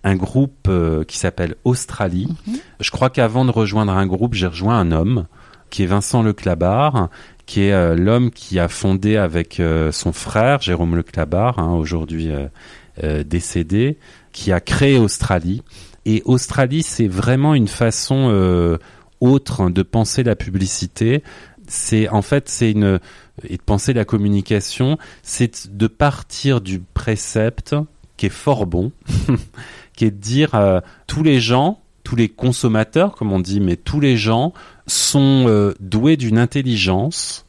[0.05, 2.29] un groupe euh, qui s'appelle Australie.
[2.47, 2.59] Mhm.
[2.81, 5.27] je crois qu'avant de rejoindre un groupe j'ai rejoint un homme
[5.71, 7.09] qui est Vincent Leclabar
[7.47, 12.31] qui est l'homme qui a fondé avec son frère Jérôme Leclabar hein, aujourd'hui
[13.25, 13.99] décédé
[14.33, 15.63] qui a créé Australie
[16.11, 18.79] et Australie, c'est vraiment une façon euh,
[19.21, 21.23] autre de penser la publicité.
[21.67, 22.99] C'est en fait, c'est une
[23.47, 27.77] et de penser la communication, c'est de partir du précepte
[28.17, 28.91] qui est fort bon,
[29.93, 33.77] qui est de dire euh, tous les gens, tous les consommateurs, comme on dit, mais
[33.77, 34.55] tous les gens
[34.87, 37.45] sont euh, doués d'une intelligence.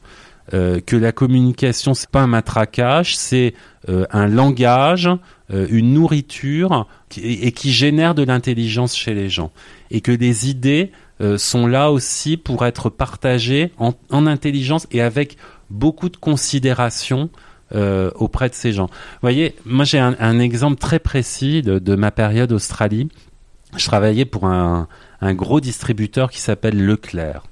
[0.52, 3.54] que la communication c'est pas un matraquage, c'est
[3.88, 5.08] un langage,
[5.52, 6.86] une nourriture
[7.20, 9.50] et qui génère de l'intelligence chez les gens.
[9.90, 13.92] Et que les idées euh, sont là aussi pour être partagées en,
[14.26, 15.36] intelligence et avec
[15.68, 17.28] beaucoup de considération
[17.74, 18.86] euh, auprès de ces gens.
[18.86, 23.08] Vous voyez, moi j'ai un, exemple très précis de, ma période Australie.
[23.76, 24.88] Je travaillais pour un,
[25.22, 27.44] gros distributeur qui s'appelle Leclerc.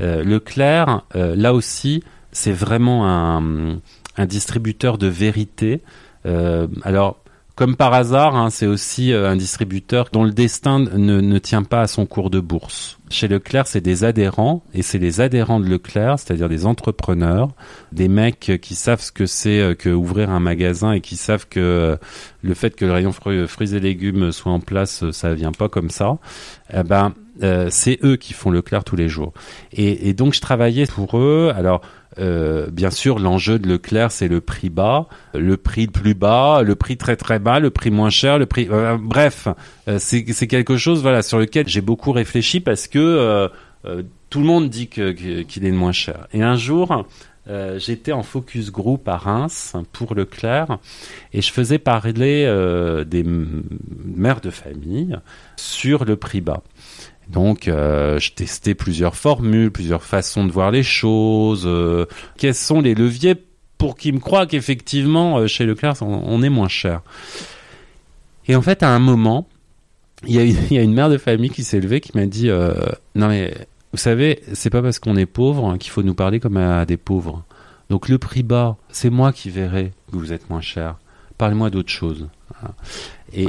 [0.00, 2.02] Euh, Leclerc, là aussi,
[2.32, 3.78] c'est vraiment un,
[4.16, 5.82] un, distributeur de vérité.
[6.82, 7.23] alors,
[7.54, 11.62] comme par hasard, hein, c'est aussi euh, un distributeur dont le destin ne, ne, tient
[11.62, 12.98] pas à son cours de bourse.
[13.10, 17.50] Chez Leclerc, c'est des adhérents, et c'est les adhérents de Leclerc, c'est-à-dire des entrepreneurs,
[17.92, 21.46] des mecs qui savent ce que c'est euh, que ouvrir un magasin et qui savent
[21.48, 21.96] que euh,
[22.42, 25.90] le fait que le rayon fruits, et légumes soit en place, ça vient pas comme
[25.90, 26.18] ça.
[26.72, 27.14] Eh ben,
[27.70, 29.32] c'est eux qui font Leclerc tous les jours.
[29.72, 31.52] Et, et donc, je travaillais pour eux.
[31.56, 31.80] Alors,
[32.18, 36.74] euh, bien sûr, l'enjeu de Leclerc, c'est le prix bas, le prix plus bas, le
[36.74, 38.68] prix très très bas, le prix moins cher, le prix.
[38.70, 39.48] Euh, bref,
[39.88, 43.50] euh, c'est quelque chose voilà sur lequel j'ai beaucoup réfléchi parce que
[44.30, 46.26] tout le monde dit qu'il est le moins cher.
[46.32, 47.06] Et un jour,
[47.76, 50.78] j'étais en focus group à Reims pour Leclerc
[51.32, 52.44] et je faisais parler
[53.06, 55.18] des mères de famille
[55.56, 56.62] sur le prix bas.
[57.28, 61.64] Donc, euh, je testais plusieurs formules, plusieurs façons de voir les choses.
[61.66, 62.06] Euh,
[62.36, 63.34] quels sont les leviers
[63.78, 67.02] pour qu'ils me croient qu'effectivement, euh, chez Leclerc, on, est moins cher
[68.46, 69.48] Et en fait, à un moment,
[70.26, 72.48] il y, a une, mère de famille qui s'est levée qui m'a dit
[73.14, 73.54] Non, mais
[73.92, 76.96] Vous savez, c'est pas parce qu'on est pauvre qu'il faut nous parler comme à des
[76.96, 77.42] pauvres.
[77.90, 80.96] Donc le prix bas, c'est moi qui verrai que vous êtes moins cher.
[81.36, 82.28] Parlez-moi d'autre chose.
[83.36, 83.46] Et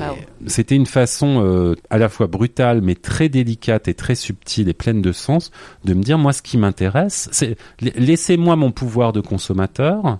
[0.47, 4.73] c'était une façon euh, à la fois brutale, mais très délicate et très subtile et
[4.73, 5.51] pleine de sens,
[5.83, 10.19] de me dire moi ce qui m'intéresse, c'est laissez-moi mon pouvoir de consommateur.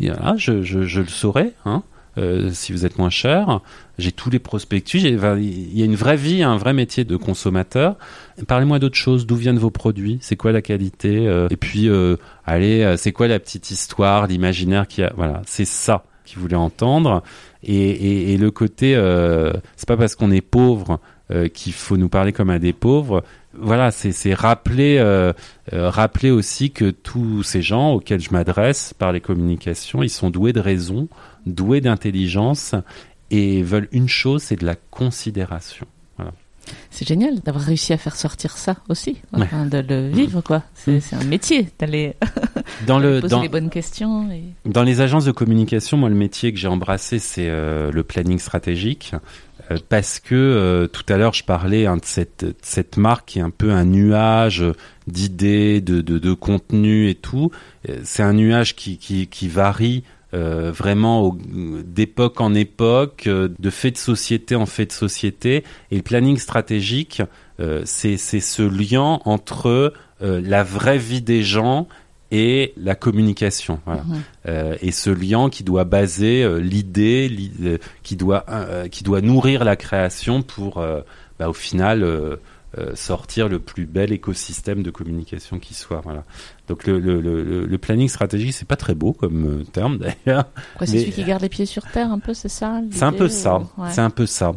[0.00, 1.52] Euh, je, je, le saurai.
[1.64, 1.82] Hein.
[2.16, 3.60] Euh, si vous êtes moins cher.
[3.96, 4.98] J'ai tous les prospectus.
[4.98, 7.96] Il y a une vraie vie, un vrai métier de consommateur.
[8.48, 9.24] Parlez-moi d'autre chose.
[9.24, 11.88] D'où viennent vos produits C'est quoi la qualité Et puis,
[12.44, 17.22] allez, c'est quoi la petite histoire, l'imaginaire qui a Voilà, c'est ça qu'il voulait entendre.
[17.62, 22.32] Et, le côté, euh, c'est pas parce qu'on est pauvre euh, qu'il faut nous parler
[22.32, 23.24] comme à des pauvres.
[23.52, 25.32] Voilà, c'est rappeler, euh,
[25.72, 30.52] rappeler aussi que tous ces gens auxquels je m'adresse par les communications, ils sont doués
[30.52, 31.08] de raison,
[31.46, 32.74] doués d'intelligence
[33.30, 35.86] et veulent une chose, c'est de la considération.
[36.90, 40.62] C'est génial d'avoir réussi à faire sortir ça aussi, de le vivre quoi.
[40.74, 41.20] C'est mm.
[41.20, 42.16] un métier d'aller
[42.86, 44.28] poser les bonnes questions.
[44.64, 48.38] Dans les agences de communication, moi le métier que j'ai embrassé c'est euh, le planning
[48.38, 49.14] stratégique
[49.70, 53.38] euh, parce que euh, tout à l'heure je parlais hein, de cette, cette marque qui
[53.38, 54.64] est un peu un nuage
[55.06, 57.50] d'idées, de, de, de contenu et tout.
[58.02, 60.04] C'est un nuage qui, qui, qui varie
[60.34, 65.64] euh, vraiment d'époque en époque, euh, de fait de société en fait de société.
[65.90, 67.22] Et le planning stratégique,
[67.60, 71.86] euh, c'est ce lien entre la vraie vie des gens
[72.32, 73.80] et la communication.
[73.86, 74.02] Voilà.
[74.02, 74.76] Mhm.
[74.82, 78.44] et ce lien qui doit baser l'idée, qui doit
[78.90, 80.84] qui doit nourrir la création pour,
[81.38, 82.02] bah, au final
[82.76, 86.02] euh, sortir le plus bel écosystème de communication qui soit.
[86.04, 86.24] Voilà.
[86.68, 90.44] Donc le, le, le, le planning stratégique, c'est pas très beau comme euh, terme d'ailleurs.
[90.80, 93.28] C'est celui qui garde les pieds sur terre, un peu, c'est ça C'est un peu
[93.28, 93.62] ça.
[93.90, 94.52] C'est un peu ça.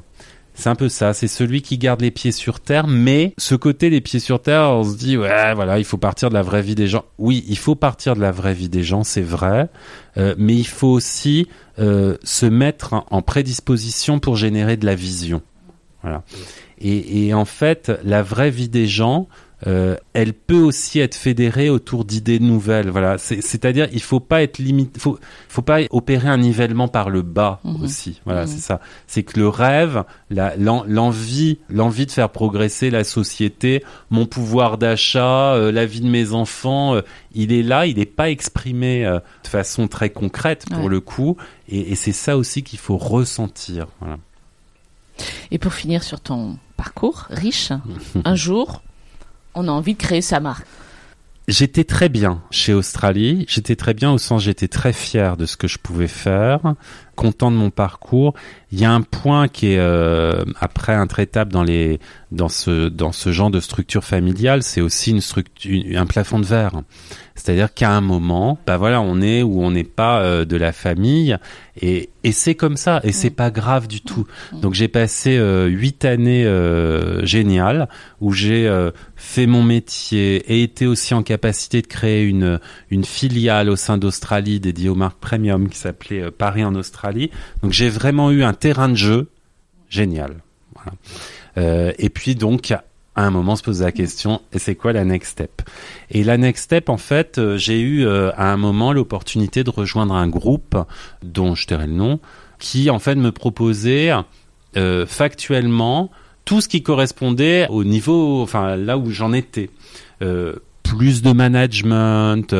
[0.53, 3.89] C'est un peu ça, c'est celui qui garde les pieds sur terre, mais ce côté
[3.89, 6.61] les pieds sur terre, on se dit ouais voilà, il faut partir de la vraie
[6.61, 7.05] vie des gens.
[7.17, 9.69] Oui, il faut partir de la vraie vie des gens, c'est vrai,
[10.17, 11.47] euh, mais il faut aussi
[11.79, 15.41] euh, se mettre en prédisposition pour générer de la vision.
[16.03, 16.23] Voilà.
[16.79, 19.27] Et, et, en fait, la vraie vie des gens,
[19.65, 22.89] elle peut aussi être fédérée autour d'idées nouvelles.
[22.89, 25.19] Voilà, c'est-à-dire il faut pas être limité, faut,
[25.49, 27.83] faut pas opérer un nivellement par le bas mhm.
[27.83, 28.21] aussi.
[28.25, 28.47] Voilà, mhm.
[28.47, 28.79] c'est ça.
[29.07, 35.71] C'est que le rêve, l'envie, l'envie de faire progresser la société, mon pouvoir d'achat, euh,
[35.71, 37.01] la vie de mes enfants, euh,
[37.33, 41.37] il est là, il n'est pas exprimé euh, de façon très concrète pour le coup.
[41.67, 43.87] Et, et c'est ça aussi qu'il faut ressentir.
[43.99, 44.17] Voilà.
[45.51, 47.71] Et pour finir sur ton parcours riche,
[48.25, 48.81] un jour,
[49.55, 50.65] on a envie de créer sa marque.
[51.47, 53.45] J'étais très bien chez Australie.
[53.49, 56.61] J'étais très bien au sens j'étais très fier de ce que je pouvais faire,
[57.21, 58.33] content de mon parcours.
[58.71, 61.99] Il y a un point qui est euh, après intraitable dans les
[62.31, 66.45] dans ce dans ce genre de structure familiale, c'est aussi une structure un plafond de
[66.45, 66.81] verre.
[67.35, 70.71] C'est-à-dire qu'à un moment, bah voilà, on est où on n'est pas euh, de la
[70.71, 71.37] famille
[71.79, 74.25] et, et c'est comme ça et c'est pas grave du tout.
[74.53, 76.45] Donc j'ai passé euh, huit années
[77.23, 77.87] géniales
[78.19, 83.69] où j'ai fait mon métier et été aussi en capacité de créer une une filiale
[83.69, 87.10] au sein d'Australie dédiée aux marques premium qui s'appelait Paris en Australie.
[87.63, 89.29] Donc j'ai vraiment eu un terrain de jeu
[89.89, 90.37] génial.
[90.75, 91.93] Voilà.
[91.97, 92.73] et puis donc
[93.15, 95.61] à un moment se poser la question et c'est quoi la next step?
[96.09, 99.69] Et la next step en fait, euh, j'ai eu euh, à un moment l'opportunité de
[99.69, 100.77] rejoindre un groupe
[101.23, 102.19] dont je tairai le nom
[102.59, 104.11] qui en fait me proposait
[104.77, 106.09] euh, factuellement
[106.45, 109.69] tout ce qui correspondait au niveau enfin là où j'en étais.
[110.95, 112.55] Plus de management,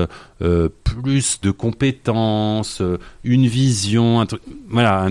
[0.84, 2.82] plus de compétences,
[3.24, 5.08] une vision, un truc, voilà,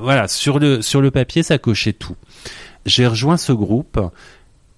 [0.00, 2.16] voilà sur le sur le papier ça cochait tout.
[2.84, 3.98] J'ai rejoint ce groupe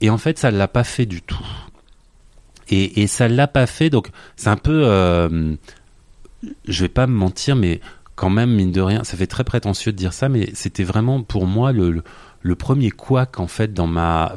[0.04, 1.46] et en fait, ça ne l'a pas fait du tout.
[2.68, 5.54] Et, et ça l'a pas fait, donc c'est un peu, euh,
[6.66, 7.80] je vais pas me mentir, mais
[8.14, 11.22] quand même mine de rien, ça fait très prétentieux de dire ça, mais c'était vraiment
[11.22, 12.02] pour moi le,
[12.42, 14.34] le, premier couac en fait dans ma,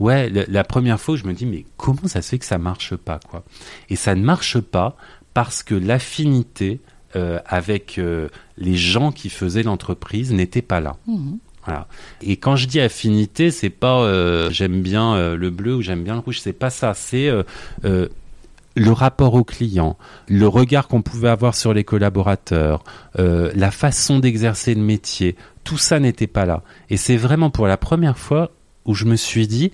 [0.00, 2.58] ouais, la, première fois où je me dis mais comment ça se fait que ça
[2.58, 3.44] marche pas quoi?
[3.88, 4.96] Et ça ne marche pas
[5.34, 6.80] parce que l'affinité
[7.16, 8.28] euh, avec euh,
[8.58, 10.96] les gens qui faisaient l'entreprise n'était pas là.
[11.06, 11.34] Mmh.
[11.64, 11.86] Voilà.
[12.22, 16.14] Et quand je dis affinité, c'est pas euh, j'aime bien le bleu ou j'aime bien
[16.14, 16.92] le rouge, c'est pas ça.
[16.92, 17.30] C'est
[18.76, 19.96] le rapport au client,
[20.28, 22.84] le regard qu'on pouvait avoir sur les collaborateurs,
[23.16, 26.62] la façon d'exercer le métier, tout ça n'était pas là.
[26.90, 28.50] Et c'est vraiment pour la première fois
[28.84, 29.70] où je me suis dit,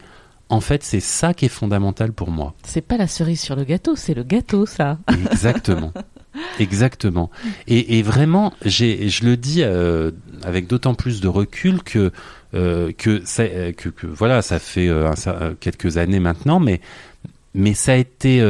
[0.49, 2.55] en fait, c'est ça qui est fondamental pour moi.
[2.65, 4.99] C'est pas la cerise sur le gâteau, c'est le gâteau, ça.
[5.09, 5.93] Exactement.
[6.61, 7.31] Exactement.
[7.67, 10.13] Et, et vraiment, je le dis euh,
[10.45, 12.13] avec d'autant plus de recul que
[12.53, 14.89] que, que, que voilà, ça fait
[15.61, 16.81] quelques années maintenant, mais
[17.55, 18.41] mais ça a été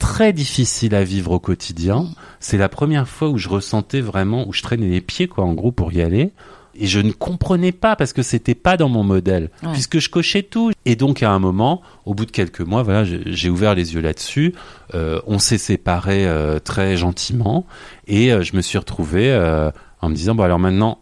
[0.00, 2.08] très difficile à vivre au quotidien.
[2.40, 5.52] C'est la première fois où je ressentais vraiment, où je traînais les pieds, quoi, en
[5.54, 6.32] gros, pour y aller.
[6.74, 10.42] Et je ne comprenais pas parce que c'était pas dans mon modèle, puisque je cochais
[10.42, 10.72] tout.
[10.84, 14.00] Et donc à un moment, au bout de quelques mois, voilà, j'ai ouvert les yeux
[14.00, 14.54] là-dessus.
[14.94, 17.66] Euh, on s'est séparés euh, très gentiment,
[18.06, 19.32] et euh, je me suis retrouvé
[20.00, 20.98] en me disant bon alors maintenant,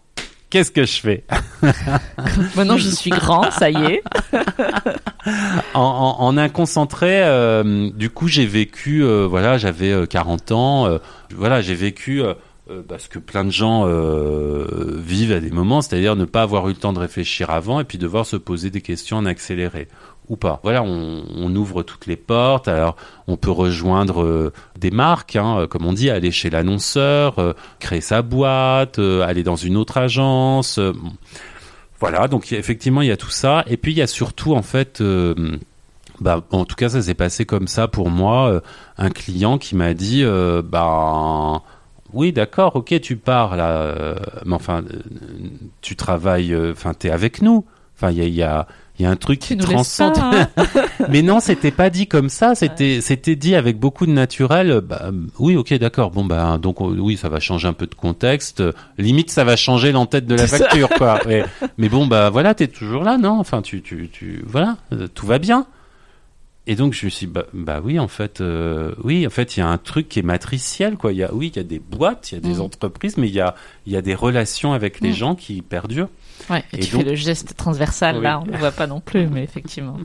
[0.51, 1.25] qu'est-ce que je fais?
[2.57, 4.03] Maintenant, je suis grand, ça y est.
[5.75, 10.99] en, en, un concentré, euh, du coup, j'ai vécu, euh, voilà, j'avais 40 euh, ans,
[11.35, 12.23] voilà, j'ai vécu
[12.87, 13.87] parce que plein de gens
[14.97, 17.85] vivent à des moments, c'est-à-dire ne pas avoir eu le temps de réfléchir avant et
[17.85, 19.89] puis devoir se poser des questions en accéléré
[20.29, 20.61] ou pas.
[20.63, 22.69] Voilà, on, ouvre toutes les portes.
[22.69, 27.53] Alors, on peut rejoindre euh, des marques, hein, comme on dit, aller chez l'annonceur, euh,
[27.81, 30.79] créer sa boîte, euh, aller dans une autre agence.
[31.99, 33.65] voilà, donc effectivement, il y a tout ça.
[33.67, 35.03] Et puis, il y a surtout, en fait,
[36.21, 38.63] bah, en tout cas, ça s'est passé comme ça pour moi.
[38.99, 40.25] un client qui m'a dit,
[40.65, 41.63] bah,
[42.13, 44.83] oui, d'accord, ok, tu pars là, mais enfin,
[45.81, 47.65] tu travailles, enfin, t'es avec nous.
[47.97, 48.67] Enfin, il y a
[48.99, 50.19] il y a un truc qui transcende.
[50.19, 50.49] Hein.
[51.09, 52.57] mais non, c'était pas dit comme ça.
[52.57, 54.81] C'était, c'était dit avec beaucoup de naturel.
[54.81, 56.11] Bah, oui, ok, d'accord.
[56.11, 58.63] Bon, bah, donc oui, ça va changer un peu de contexte.
[58.99, 61.21] Limite, ça va changer l'entête de la facture, quoi.
[61.27, 61.45] Mais,
[61.79, 63.39] mais, bon, bah voilà, t'es toujours là, non?
[63.39, 65.67] Enfin, tu, tu, tu, voilà, euh, tout va bien.
[66.69, 69.57] Et donc je me suis dit, bah, bah oui en fait euh, oui en fait
[69.57, 71.61] il y a un truc qui est matriciel quoi il y a oui il y
[71.61, 72.61] a des boîtes il y a des mm.
[72.61, 73.55] entreprises mais il y a
[73.87, 75.15] il y a des relations avec les mm.
[75.15, 76.11] gens qui perdurent
[76.51, 79.27] Ouais, et, tu fais le geste transversal là, on ne le voit pas non plus,
[79.27, 79.99] mais effectivement.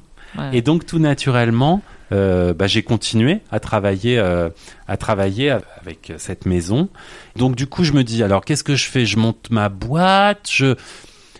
[0.51, 4.49] Et donc tout naturellement, euh, bah, j'ai continué à travailler, euh,
[4.87, 6.89] à travailler avec cette maison.
[7.35, 9.05] Donc du coup, je me dis alors qu'est-ce que je fais?
[9.05, 10.49] Je monte ma boîte?
[10.51, 10.75] Je,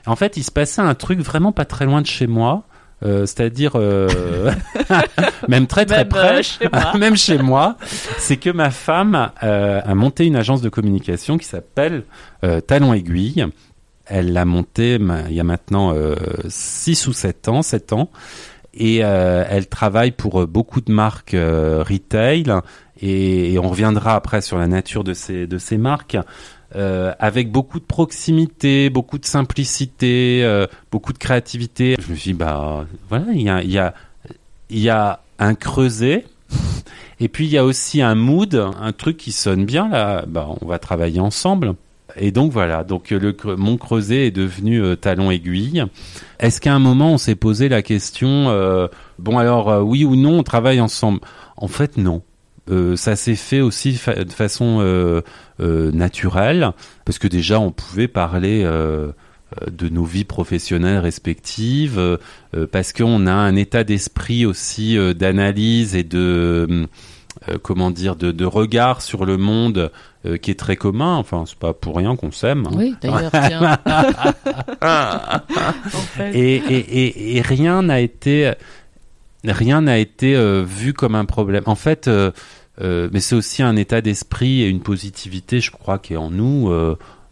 [0.05, 2.63] en fait, il se passait un truc vraiment pas très loin de chez moi.
[3.03, 4.51] Euh, c'est-à-dire euh,
[5.49, 6.41] même très très près,
[6.97, 7.77] même chez moi,
[8.17, 12.03] c'est que ma femme a monté une agence de communication qui s'appelle
[12.67, 13.45] Talon Aiguille,
[14.05, 15.93] elle l'a montée il y a maintenant
[16.47, 18.09] 6 euh, ou 7 ans, 7 ans.
[18.73, 22.45] Et euh, elle travaille pour euh, beaucoup de marques retail.
[23.01, 26.17] Et, on reviendra après sur la nature de ces, de ces marques.
[26.73, 31.95] Avec beaucoup de proximité, beaucoup de simplicité, beaucoup de créativité.
[31.99, 33.71] Je me suis dit, bah voilà, il
[34.69, 36.25] y a, un creuset.
[37.19, 40.25] Et puis il y a aussi un mood, un truc qui sonne bien là.
[40.27, 41.75] Bah, on va travailler ensemble.
[42.15, 45.83] Et donc voilà, donc le mon creuset est devenu euh, talon aiguille.
[46.39, 48.87] Est-ce qu'à un moment on s'est posé la question, euh,
[49.19, 51.21] bon alors euh, oui ou non on travaille ensemble?
[51.57, 52.21] En fait non.
[52.95, 55.21] Ça s'est fait aussi de façon
[55.59, 56.71] naturelle
[57.05, 62.19] parce que déjà on pouvait parler de nos vies professionnelles respectives
[62.71, 66.87] parce qu'on a un état d'esprit aussi d'analyse et de
[67.61, 69.91] comment dire de, de regard sur le monde
[70.25, 71.17] euh, qui est très commun.
[71.17, 72.65] Enfin, c'est pas pour rien qu'on s'aime.
[72.67, 72.75] Hein.
[72.77, 73.29] Oui, d'ailleurs.
[76.33, 78.53] et, et, et, rien n'a été
[79.51, 81.63] rien n'a été euh, vu comme un problème.
[81.65, 82.31] En fait, euh,
[82.79, 86.69] mais c'est aussi un état d'esprit et une positivité, je crois, qui est en nous.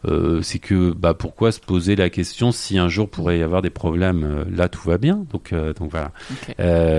[0.07, 3.61] Euh, c'est que bah pourquoi se poser la question si un jour pourrait y avoir
[3.61, 6.11] des problèmes euh, là tout va bien donc euh, donc voilà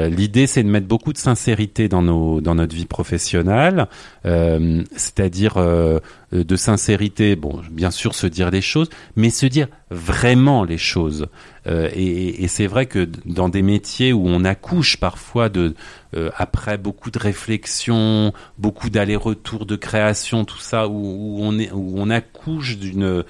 [0.09, 3.89] l'idée c'est de mettre beaucoup de sincérité dans nos dans notre vie professionnelle
[4.25, 10.79] c'est-à-dire de sincérité bon bien sûr se dire les choses mais se dire vraiment les
[10.79, 11.27] choses
[11.67, 15.75] et, et c'est vrai que dans des métiers où on accouche parfois de
[16.15, 23.25] euh, après beaucoup de réflexion, beaucoup d'allers-retours de création, tout ça, où, on accouche d'une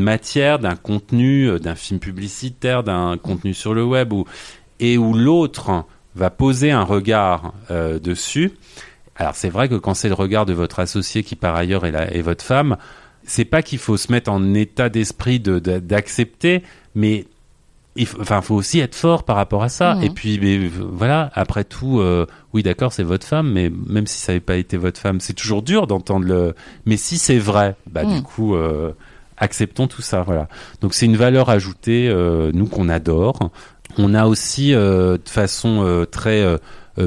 [0.00, 4.14] matière, d'un contenu, euh, d'un film publicitaire, d'un contenu sur le web,
[4.80, 5.84] et où l'autre
[6.14, 8.52] va poser un regard euh, dessus.
[9.16, 12.22] Alors c'est vrai que quand c'est le regard de votre associé qui par ailleurs est,
[12.22, 12.78] votre femme,
[13.22, 16.62] c'est pas qu'il faut se mettre en état d'esprit d'accepter,
[16.94, 17.26] mais
[17.96, 19.98] il faut, enfin, faut aussi être fort par rapport à ça.
[20.02, 24.18] Et puis, mais, voilà, après tout, euh, oui, d'accord, c'est votre femme, mais même si
[24.18, 26.54] ça n'avait pas été votre femme, c'est toujours dur d'entendre le.
[26.86, 28.92] Mais si c'est vrai, bah du coup, euh,
[29.36, 30.22] acceptons tout ça.
[30.22, 30.48] Voilà.
[30.80, 33.50] Donc c'est une valeur ajoutée, euh, nous qu'on adore.
[33.96, 36.44] On a aussi, de façon très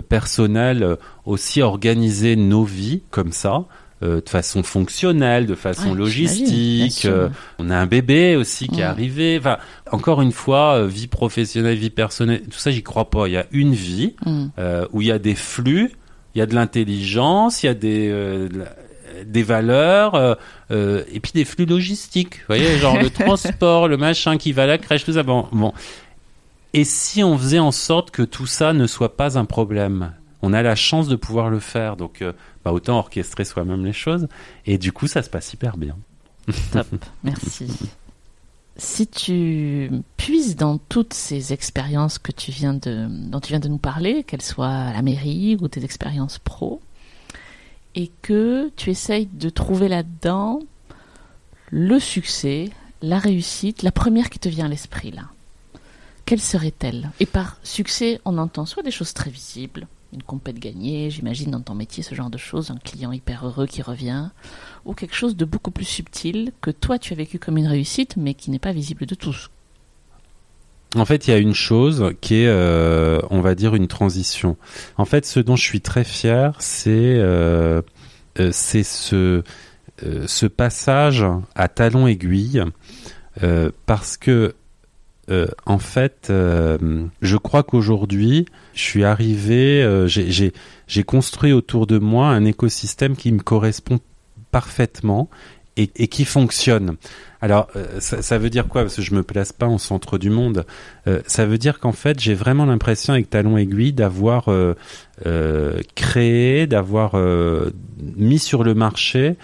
[0.08, 0.96] personnelle,
[1.26, 3.66] aussi organisé nos vies comme ça.
[4.04, 7.06] Euh, de façon fonctionnelle, de façon logistique.
[7.06, 9.38] Euh, on a un bébé aussi qui est arrivé.
[9.40, 9.58] Enfin,
[9.92, 13.28] encore une fois, euh, vie professionnelle, vie personnelle, tout ça, j'y crois pas.
[13.28, 14.50] Il y a une vie mm.
[14.94, 15.94] où il y a des flux,
[16.36, 18.48] il y a de l'intelligence, il y a des
[19.26, 20.38] des valeurs
[20.70, 22.36] et puis des flux logistiques.
[22.36, 25.24] Vous voyez, genre le transport, le machin qui va à la crèche, tout ça.
[25.24, 25.74] Bon, bon.
[26.74, 30.12] Et si on faisait en sorte que tout ça ne soit pas un problème?
[30.42, 32.24] On a la chance de pouvoir le faire, donc
[32.64, 34.28] bah, autant orchestrer soi-même les choses.
[34.66, 35.96] Et du coup, ça se passe hyper bien.
[36.72, 36.88] Top,
[37.24, 37.68] merci.
[38.78, 43.68] Si tu puises dans toutes ces expériences que tu viens de, dont tu viens de
[43.68, 46.80] nous parler, qu'elles soient à la mairie ou tes expériences pro,
[47.96, 50.60] et que tu essayes de trouver là-dedans
[51.72, 52.70] le succès,
[53.02, 55.24] la réussite, la première qui te vient à l'esprit là,
[56.26, 57.10] quelle serait-elle?
[57.20, 61.62] Et par succès, on entend soit des choses très visibles, une compète gagnée, j'imagine dans
[61.62, 64.30] ton métier ce genre de choses, un client hyper heureux qui revient,
[64.86, 68.16] ou quelque chose de beaucoup plus subtil que toi tu as vécu comme une réussite
[68.18, 69.50] mais qui n'est pas visible de tous.
[70.96, 74.56] En fait, il y a une chose qui est, euh, on va dire, une transition.
[74.98, 77.82] En fait, ce dont je suis très fier, c'est euh,
[78.40, 79.44] euh, ce
[80.28, 82.64] ce passage à talons aiguille,
[83.88, 84.54] parce que
[85.30, 93.16] en fait, je crois qu'aujourd'hui, je suis arrivé, j'ai construit autour de moi un écosystème
[93.16, 94.00] qui me correspond
[94.52, 95.30] parfaitement
[95.78, 96.96] et, qui fonctionne.
[97.40, 98.82] Alors, euh, ça, veut dire quoi?
[98.82, 100.66] Parce que je me place pas en centre du monde.
[101.08, 104.74] Euh, ça veut dire qu'en fait, j'ai vraiment l'impression avec Talon Aiguille d'avoir euh,
[105.96, 107.16] créé, d'avoir
[108.16, 109.36] mis sur le marché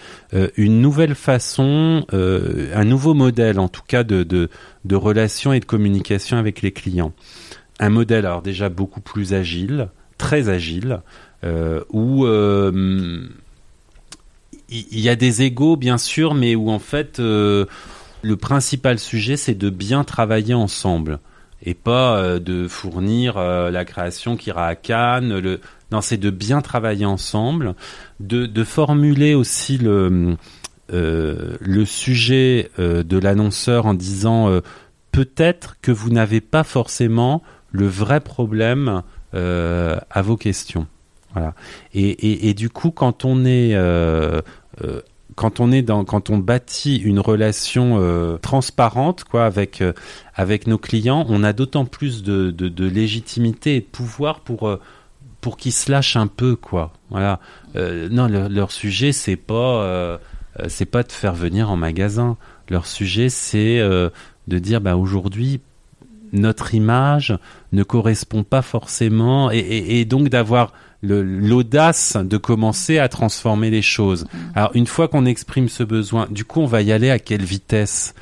[0.58, 4.50] une nouvelle façon, un nouveau modèle, en tout cas de, de,
[4.86, 7.14] de relation et de communication avec les clients.
[7.80, 11.02] Un modèle, alors déjà beaucoup plus agile, très agile,
[11.92, 12.26] où
[14.74, 17.65] il y a des égaux bien sûr, mais où en fait euh,
[18.21, 21.19] le principal sujet c'est de bien travailler ensemble
[21.65, 25.59] et pas euh, de fournir euh, la création qui ira à Cannes.
[25.91, 27.76] Non, c'est de bien travailler ensemble,
[28.19, 30.38] de, formuler aussi le
[31.86, 34.59] sujet de l'annonceur en disant
[35.11, 39.03] peut-être que vous n'avez pas forcément le vrai problème
[39.34, 40.88] à vos questions.
[41.34, 41.53] Voilà.
[41.93, 43.76] Et, et, du coup, quand on est
[45.36, 49.93] quand on est dans, quand on bâtit une relation euh, transparente, quoi, avec euh,
[50.36, 52.53] avec nos clients, on a d'autant plus de,
[52.88, 54.78] légitimité et de pouvoir pour
[55.41, 56.93] pour qu'ils se lâchent un peu, quoi.
[57.09, 57.39] Voilà.
[57.76, 60.19] non, leur, sujet c'est pas
[60.67, 62.38] c'est pas de faire venir en magasin.
[62.69, 65.61] Leur sujet c'est de dire bah aujourd'hui
[66.32, 67.38] notre image
[67.71, 70.74] ne correspond pas forcément et donc d'avoir
[71.04, 74.26] l'audace de commencer à transformer les choses.
[74.26, 74.38] Mm.
[74.56, 77.43] Alors une fois qu'on exprime ce besoin, du coup on va y aller à quelle
[77.43, 78.14] vitesse?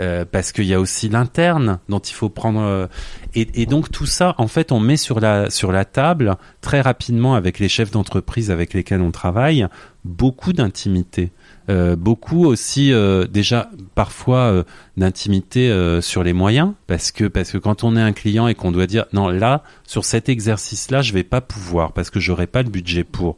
[0.00, 2.86] Euh, parce qu'il y a aussi l'interne dont il faut prendre euh,
[3.34, 7.34] et, donc tout ça en fait on met sur la sur la table très rapidement
[7.34, 9.66] avec les chefs d'entreprise avec lesquels on travaille
[10.04, 11.32] beaucoup d'intimité
[11.70, 14.62] euh, beaucoup aussi euh, déjà parfois euh,
[14.96, 18.72] d'intimité sur les moyens parce que parce que quand on est un client et qu'on
[18.72, 22.46] doit dire non là sur cet exercice là je vais pas pouvoir parce que j'aurai
[22.46, 23.36] pas le budget pour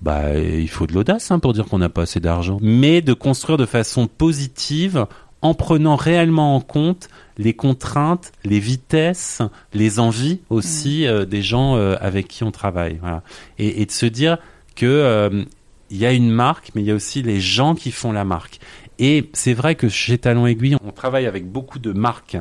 [0.00, 3.12] bah il faut de l'audace hein, pour dire qu'on n'a pas assez d'argent mais de
[3.12, 5.06] construire de façon positive
[5.42, 7.08] en prenant réellement en compte
[7.38, 9.42] les contraintes, les vitesses,
[9.74, 11.26] les envies aussi mmh.
[11.26, 12.96] des gens avec qui on travaille.
[13.02, 13.22] Voilà.
[13.58, 14.38] Et, et, de se dire
[14.74, 15.46] que
[15.90, 18.24] il y a une marque, mais il y a aussi les gens qui font la
[18.24, 18.58] marque.
[18.98, 22.38] Et c'est vrai que chez Talon Aiguille, on travaille avec beaucoup de marques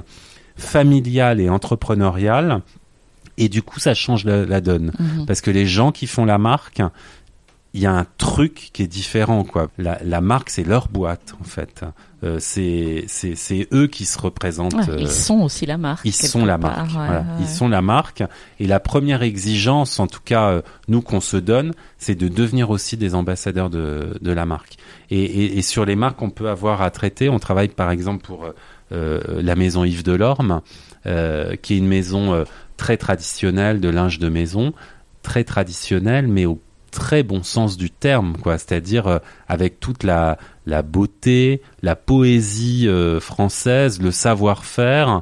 [0.55, 2.61] familiales et entrepreneuriales.
[3.37, 4.93] Et du coup, ça change la, donne.
[4.97, 5.25] Mhm.
[5.25, 6.81] Parce que les gens qui font la marque,
[7.73, 9.69] il y a un truc qui est différent, quoi.
[9.77, 11.83] La, la marque, c'est leur boîte, en fait.
[12.25, 14.73] Euh, c'est eux qui se représentent.
[14.97, 16.05] ils euh, sont aussi la marque.
[16.05, 16.91] Ils sont la marque.
[16.91, 17.23] voilà.
[17.39, 18.23] Ils sont la marque.
[18.59, 22.69] Et la première exigence, en tout cas euh, nous qu'on se donne, c'est de devenir
[22.69, 24.77] aussi des ambassadeurs de, de la marque.
[25.11, 28.25] Et, et, et, sur les marques qu'on peut avoir à traiter, on travaille par exemple
[28.25, 28.47] pour
[28.91, 30.61] la maison Yves Delorme,
[31.03, 32.45] qui est une maison
[32.77, 34.73] très traditionnelle de linge de maison,
[35.21, 36.59] très traditionnelle, mais au
[36.95, 38.57] très bon sens du terme, quoi.
[38.57, 45.21] C'est-à-dire euh, avec toute la, la beauté, la poésie euh, française, le savoir-faire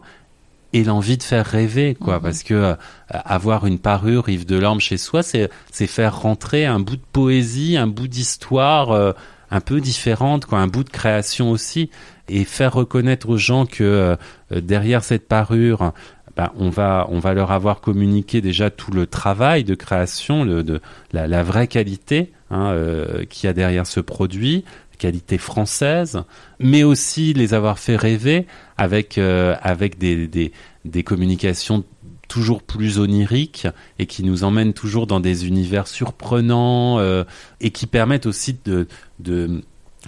[0.72, 2.18] et l'envie de faire rêver, quoi.
[2.18, 2.22] Mhm.
[2.22, 2.76] Parce que euh,
[3.10, 7.76] avoir une parure Yves Delorme chez soi, c'est c'est faire rentrer un bout de poésie,
[7.76, 9.16] un bout d'histoire
[9.52, 11.90] un peu différente, quoi, un bout de création aussi,
[12.30, 14.18] et faire reconnaître aux gens que
[14.52, 15.94] derrière cette parure,
[16.36, 20.82] ben, on va on va leur avoir communiqué déjà tout le travail de création, de
[21.12, 24.64] la, vraie qualité hein, euh, qu'il y a derrière ce produit,
[24.98, 26.24] qualité française,
[26.60, 31.84] mais aussi les avoir fait rêver avec euh, avec des communications
[32.28, 33.68] toujours plus oniriques
[34.00, 37.26] et qui nous emmènent toujours dans des univers surprenants euh,
[37.62, 38.88] et qui permettent aussi de,
[39.20, 39.62] de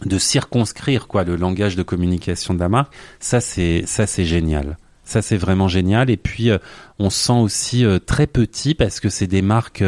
[0.06, 2.94] de circonscrire quoi le langage de communication de la marque.
[3.20, 6.58] Ça c'est ça c'est génial ça c'est vraiment génial et puis euh,
[7.00, 9.84] on sent aussi euh, très petit parce que c'est des marques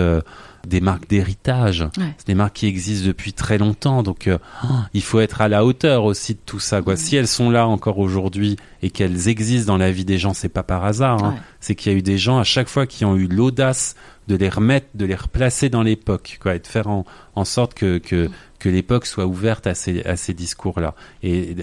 [0.67, 1.87] des marques d'héritage.
[2.17, 4.37] C'est des marques qui existent depuis très longtemps, donc euh,
[4.93, 6.81] il faut être à la hauteur aussi de tout ça.
[6.81, 6.93] Quoi.
[6.93, 6.97] Mm.
[6.97, 10.49] Si elles sont là encore aujourd'hui et qu'elles existent dans la vie des gens, c'est
[10.49, 11.23] pas par hasard.
[11.23, 11.35] Hein.
[11.61, 13.95] C'est qu'il y a eu des gens à chaque fois qui ont eu l'audace
[14.27, 17.05] de les remettre, de les replacer dans l'époque, quoi, et de faire en,
[17.35, 20.95] en sorte que, que, que l'époque soit ouverte à ces, à ces discours-là.
[21.23, 21.55] Et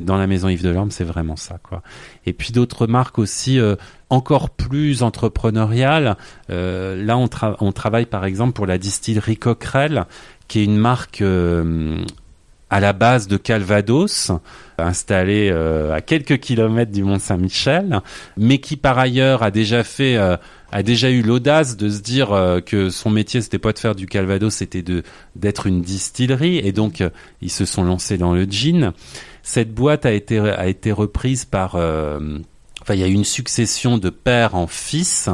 [0.00, 1.82] dans la maison Yves Delorme, c'est vraiment ça, quoi.
[2.26, 3.76] Et puis d'autres marques aussi euh,
[4.10, 6.16] encore plus entrepreneuriales.
[6.50, 7.28] Euh, là, on,
[7.60, 10.06] on travaille par exemple pour la distillerie Coquerel,
[10.48, 12.04] qui est une marque euh,
[12.72, 14.32] à la base de Calvados,
[14.78, 18.00] installée euh, à quelques kilomètres du Mont Saint-Michel,
[18.38, 20.38] mais qui par ailleurs a déjà fait euh,
[20.72, 23.94] a déjà eu l'audace de se dire euh, que son métier c'était pas de faire
[23.94, 25.02] du Calvados, c'était de
[25.36, 27.04] d'être une distillerie et donc
[27.42, 28.94] ils se sont lancés dans le gin.
[29.42, 33.98] Cette boîte a été a été reprise par enfin il y a eu une succession
[33.98, 35.28] de père en fils.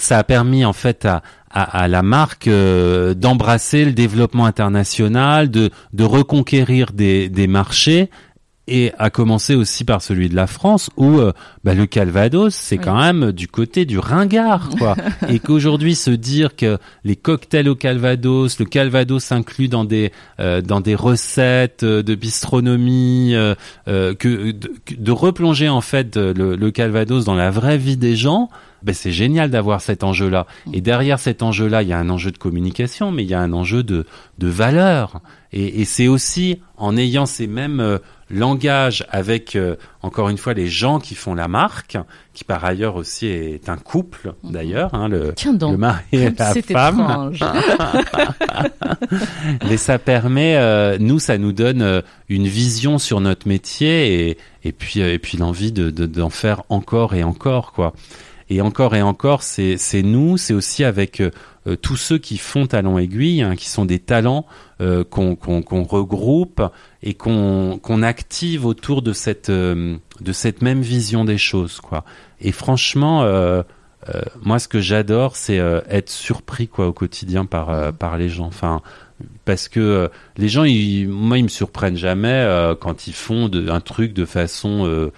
[0.00, 6.04] Ça a permis en fait à, à, la marque d'embrasser le développement international, de, de
[6.04, 8.10] reconquérir des, des marchés
[8.68, 11.32] et à commencer aussi par celui de la France où euh,
[11.64, 14.94] bah, le Calvados c'est quand même du côté du ringard quoi.
[15.28, 20.60] Et qu'aujourd'hui se dire que les cocktails au Calvados le Calvados inclus dans des euh,
[20.60, 23.34] dans des recettes euh, de bistronomie
[23.86, 28.50] que de, replonger en fait le, le, Calvados dans la vraie vie des gens
[28.82, 30.46] ben c'est génial d'avoir cet enjeu-là.
[30.66, 30.74] Mm.
[30.74, 33.40] Et derrière cet enjeu-là, il y a un enjeu de communication, mais il y a
[33.40, 34.06] un enjeu de,
[34.38, 35.20] de valeur.
[35.52, 37.98] Et, et c'est aussi en ayant ces mêmes
[38.30, 41.96] langage avec euh, encore une fois les gens qui font la marque,
[42.34, 44.52] qui par ailleurs aussi est un couple mhm.
[44.52, 47.32] d'ailleurs, hein, le, le, mari et la femme.
[49.68, 54.38] Mais ça permet, euh, nous, ça nous donne euh, une vision sur notre métier et,
[54.64, 57.92] et puis et puis l'envie de d'en faire encore et encore quoi.
[58.50, 61.22] Et encore et encore, c'est nous, c'est aussi avec
[61.82, 64.46] tous ceux qui font Talent Aiguille, hein, qui sont des talents
[64.80, 65.34] euh, qu'on
[65.82, 66.62] regroupe
[67.02, 69.96] et qu'on active autour de cette euh,
[70.60, 72.04] même vision des choses quoi.
[72.40, 73.62] Et franchement, euh,
[74.40, 78.46] moi ce que j'adore c'est être surpris quoi au quotidien par les gens.
[78.46, 78.82] Enfin
[79.44, 82.46] parce que les gens, moi, ils me surprennent jamais
[82.80, 85.10] quand ils font un truc de façon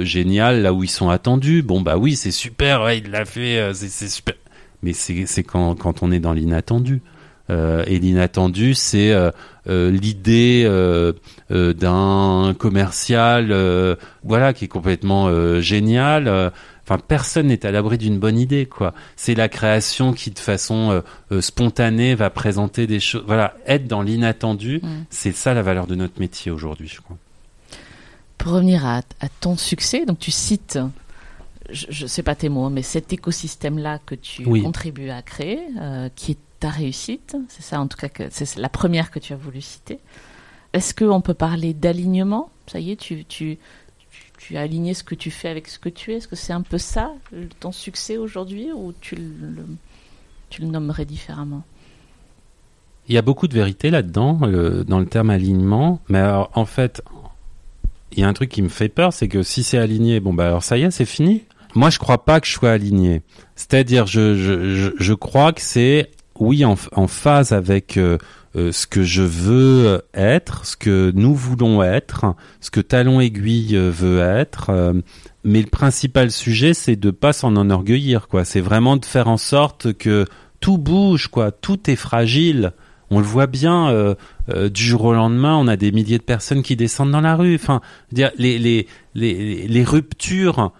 [0.00, 1.62] géniale là où ils sont attendus.
[1.62, 4.34] Bon bah oui, c'est super, ouais, il l'a fait, c'est super.
[4.82, 7.00] Mais c'est quand quand on est dans l'inattendu.
[7.50, 9.30] Euh, et l'inattendu, c'est euh,
[9.68, 10.64] euh, l'idée
[11.50, 16.52] d'un commercial, voilà, qui est complètement génial.
[16.84, 18.92] Enfin, personne n'est à l'abri d'une bonne idée, quoi.
[19.16, 21.02] C'est la création qui, de façon
[21.40, 23.24] spontanée, va présenter des choses.
[23.26, 24.88] Voilà, être dans l'inattendu, mm.
[25.10, 27.16] c'est ça la valeur de notre métier aujourd'hui, je crois.
[28.42, 29.02] Pour revenir à,
[29.40, 30.78] ton succès, donc tu cites
[31.70, 35.60] je ne sais pas tes mots, mais cet écosystème-là que tu contribues à créer,
[36.16, 37.36] qui est ta réussite.
[37.48, 40.00] C'est ça, en tout cas, c'est la première que tu as voulu citer.
[40.72, 42.50] Est-ce qu'on peut parler d'alignement?
[42.66, 43.58] Ça y est, tu, tu,
[44.38, 46.16] tu, as aligné ce que tu fais avec ce que tu es.
[46.16, 47.12] Est-ce que c'est un peu ça,
[47.60, 49.64] ton succès aujourd'hui, ou tu le,
[50.50, 51.62] tu le nommerais différemment?
[53.08, 54.34] Il y a beaucoup de vérité là-dedans,
[54.86, 56.00] dans le terme alignement.
[56.08, 57.02] Mais en fait,
[58.16, 60.32] il y a un truc qui me fait peur, c'est que si c'est aligné, bon,
[60.32, 61.42] bah alors ça y est, c'est fini.
[61.74, 63.22] Moi, je crois pas que je sois aligné.
[63.56, 68.18] C'est-à-dire, je, je, je crois que c'est oui, en, phase avec euh,
[68.56, 73.76] euh, ce que je veux être, ce que nous voulons être, ce que Talon Aiguille
[73.76, 74.94] euh, veut être.
[75.44, 78.44] mais le principal sujet, c'est de pas s'en enorgueillir, quoi.
[78.44, 80.26] C'est vraiment de faire en sorte que
[80.60, 81.52] tout bouge, quoi.
[81.52, 82.72] Tout est fragile.
[83.12, 84.16] On le voit bien
[84.48, 87.54] du jour au lendemain, on a des milliers de personnes qui descendent dans la rue.
[87.54, 90.72] Enfin, dire les les les, les ruptures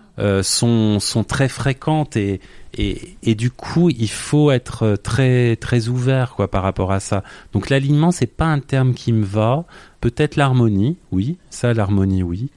[0.43, 2.41] sont sont très fréquentes et
[2.79, 7.23] et, et, du coup, il faut être très très ouvert quoi par rapport à ça.
[7.53, 9.65] Donc l'alignement, c'est pas un terme qui me va.
[10.01, 12.49] Peut-être l'harmonie, oui, ça l'harmonie, oui.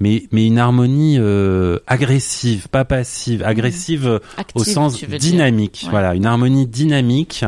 [0.00, 3.46] Mais, mais une harmonie euh, agressive, pas passive, mmh.
[3.46, 4.18] agressive euh,
[4.54, 5.86] au sens dynamique.
[5.90, 7.44] Voilà, une harmonie dynamique,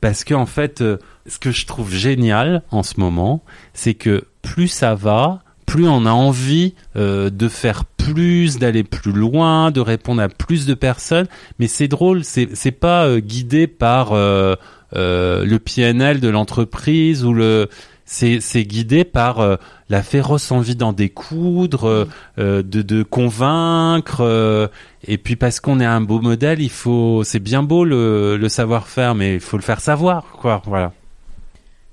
[0.00, 3.42] parce que en fait, euh, ce que je trouve génial en ce moment,
[3.74, 9.12] c'est que plus ça va, plus on a envie euh, de faire plus, d'aller plus
[9.12, 11.26] loin, de répondre à plus de personnes.
[11.58, 17.68] Mais c'est drôle, c'est c'est pas euh, guidé par le PNL de l'entreprise ou le
[18.10, 19.56] c'est guidé par euh,
[19.88, 22.04] la féroce envie d'en découdre, euh,
[22.38, 24.70] euh, de de convaincre,
[25.06, 28.48] et puis parce qu'on est un beau modèle, il faut, c'est bien beau le, le
[28.48, 30.92] savoir-faire, mais il faut le faire savoir, quoi, voilà.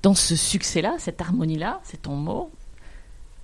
[0.02, 2.52] Dans ce succès-là, cette harmonie-là, c'est ton mot.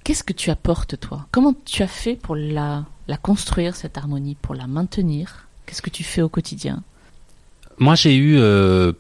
[0.04, 1.28] Qu'est-ce que tu apportes toi?
[1.32, 5.48] Comment tu as fait pour la la construire cette harmonie, pour la maintenir?
[5.66, 6.82] Qu'est-ce que tu fais au quotidien?
[7.78, 8.40] Moi, j'ai eu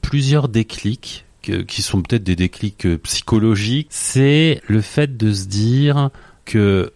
[0.01, 1.25] plusieurs déclics
[1.67, 6.09] qui sont peut-être des déclics euh, psychologiques, c'est le fait de se dire
[6.45, 6.91] que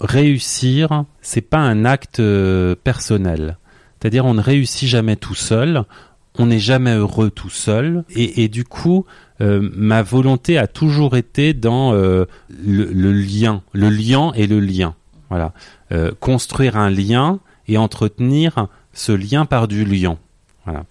[0.00, 3.58] réussir, c'est pas un acte euh, personnel.
[4.00, 5.84] C'est-à-dire, on ne réussit jamais tout seul,
[6.36, 9.06] on n'est jamais heureux tout seul, et, du coup,
[9.40, 12.28] euh, ma volonté a toujours été dans le,
[13.12, 14.94] lien, le lien et le lien.
[15.28, 15.52] Voilà,
[15.92, 20.16] euh, construire un lien et entretenir ce lien par du lien.
[20.64, 20.84] Voilà.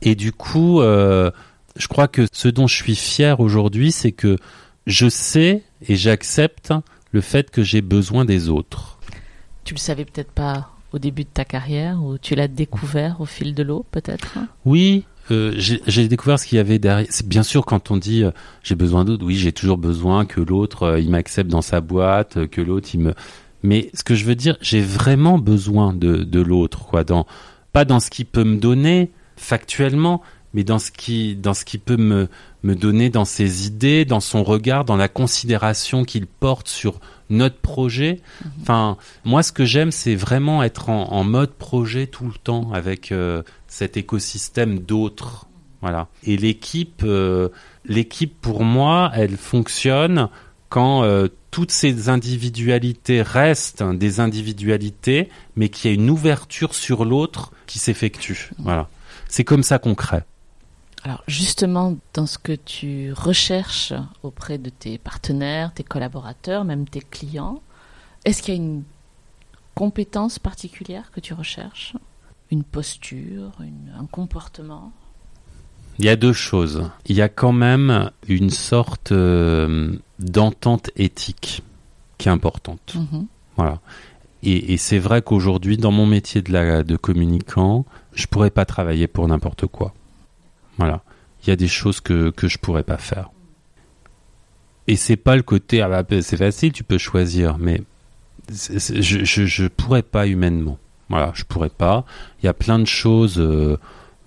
[0.00, 1.30] Et du coup, euh,
[1.76, 4.36] je crois que ce dont je suis fier aujourd'hui, c'est que
[4.86, 6.72] je sais et j'accepte
[7.12, 8.98] le fait que j'ai besoin des autres.
[9.64, 13.24] Tu le savais peut-être pas au début de ta carrière ou tu l'as découvert au
[13.24, 14.38] fil de l'eau peut-être?
[14.64, 17.06] Oui, euh, j'ai découvert ce qu'il y avait derrière.
[17.10, 18.30] C'est bien sûr quand on dit euh,
[18.62, 22.46] j'ai besoin d'autres, oui j'ai toujours besoin que l'autre euh, il m'accepte dans sa boîte,
[22.46, 23.14] que l'autre il me.
[23.62, 27.02] Mais ce que je veux dire, j'ai vraiment besoin de, de l'autre, quoi.
[27.02, 27.26] Dans
[27.72, 30.22] pas dans ce qu'il peut me donner factuellement,
[30.54, 32.28] mais dans ce qui, dans ce qui peut me,
[32.62, 37.58] me donner dans ses idées, dans son regard, dans la considération qu'il porte sur notre
[37.58, 38.20] projet.
[38.44, 38.50] Mhm.
[38.62, 42.72] Enfin, moi, ce que j'aime, c'est vraiment être en, en, mode projet tout le temps
[42.72, 45.46] avec euh, cet écosystème d'autres.
[45.80, 46.08] Voilà.
[46.22, 47.48] Et l'équipe, euh,
[47.84, 50.28] l'équipe pour moi, elle fonctionne
[50.70, 57.04] quand euh, toutes ces individualités restent des individualités, mais qu'il y a une ouverture sur
[57.04, 58.50] l'autre qui s'effectue.
[58.58, 58.88] Voilà.
[59.28, 60.22] C'est comme ça qu'on crée.
[61.04, 63.92] Alors justement, dans ce que tu recherches
[64.22, 67.60] auprès de tes partenaires, tes collaborateurs, même tes clients,
[68.24, 68.84] est-ce qu'il y a une
[69.74, 71.94] compétence particulière que tu recherches?
[72.50, 73.52] Une posture,
[73.98, 74.92] un comportement?
[75.98, 76.90] Il y a deux choses.
[77.06, 81.62] Il y a quand même une sorte euh, d'entente éthique
[82.16, 82.96] qui est importante.
[82.96, 83.26] Mm-hmm.
[83.56, 83.80] Voilà.
[84.42, 87.84] Et, et c'est vrai qu'aujourd'hui, dans mon métier de, la, de communicant,
[88.14, 89.92] je pourrais pas travailler pour n'importe quoi.
[90.78, 91.02] Voilà.
[91.42, 93.30] Il y a des choses que, que je pourrais pas faire.
[94.86, 97.82] Et c'est pas le côté, ah bah, c'est facile, tu peux choisir, mais
[98.50, 100.78] je, je, je, pourrais pas humainement.
[101.08, 102.04] Voilà, je pourrais pas.
[102.42, 103.78] Il y a plein de choses euh,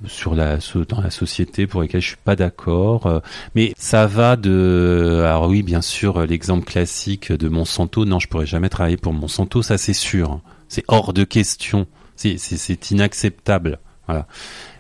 [0.06, 3.06] sur la, dans la société pour lesquelles je suis pas d'accord.
[3.06, 3.20] Euh,
[3.56, 8.06] mais ça va de, alors oui, bien sûr, l'exemple classique de Monsanto.
[8.06, 10.40] Non, je pourrais jamais travailler pour Monsanto, ça c'est sûr.
[10.70, 11.88] C'est hors de question.
[12.16, 13.80] C'est inacceptable.
[14.08, 14.28] Voilà.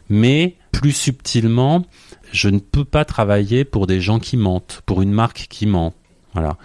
[0.09, 1.86] Mais plus subtilement,
[2.32, 5.93] je ne peux pas travailler pour des gens qui mentent, pour une marque qui ment.
[6.34, 6.57] Voilà.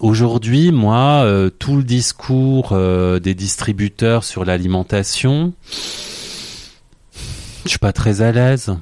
[0.00, 5.52] Aujourd'hui, moi, euh, tout le discours euh, des distributeurs sur l'alimentation,
[7.64, 8.76] je suis pas très à l'aise.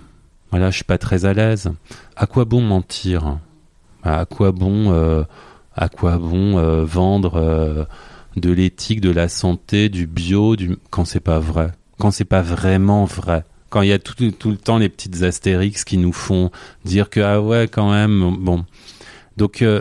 [0.51, 1.71] Voilà, je suis pas très à l'aise.
[2.17, 3.39] À quoi bon mentir?
[4.03, 5.25] À quoi bon, euh,
[6.85, 7.87] vendre
[8.37, 10.57] de l'éthique, de la santé, du bio,
[10.91, 14.57] quand c'est pas vrai, quand c'est pas vraiment vrai quand il y a tout, le
[14.57, 16.51] temps les petites astérix qui nous font
[16.85, 18.67] dire que ah ouais quand même bon
[19.39, 19.81] donc euh,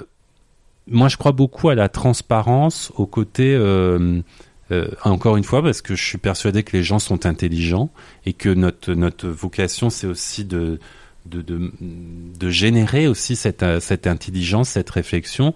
[0.87, 4.21] moi je crois beaucoup à la transparence au côté euh,
[4.71, 7.89] euh, encore une fois parce que je suis persuadé que les gens sont intelligents
[8.25, 10.79] et que notre notre vocation c'est aussi de
[11.27, 15.53] de, de, générer aussi cette, cette intelligence, cette réflexion.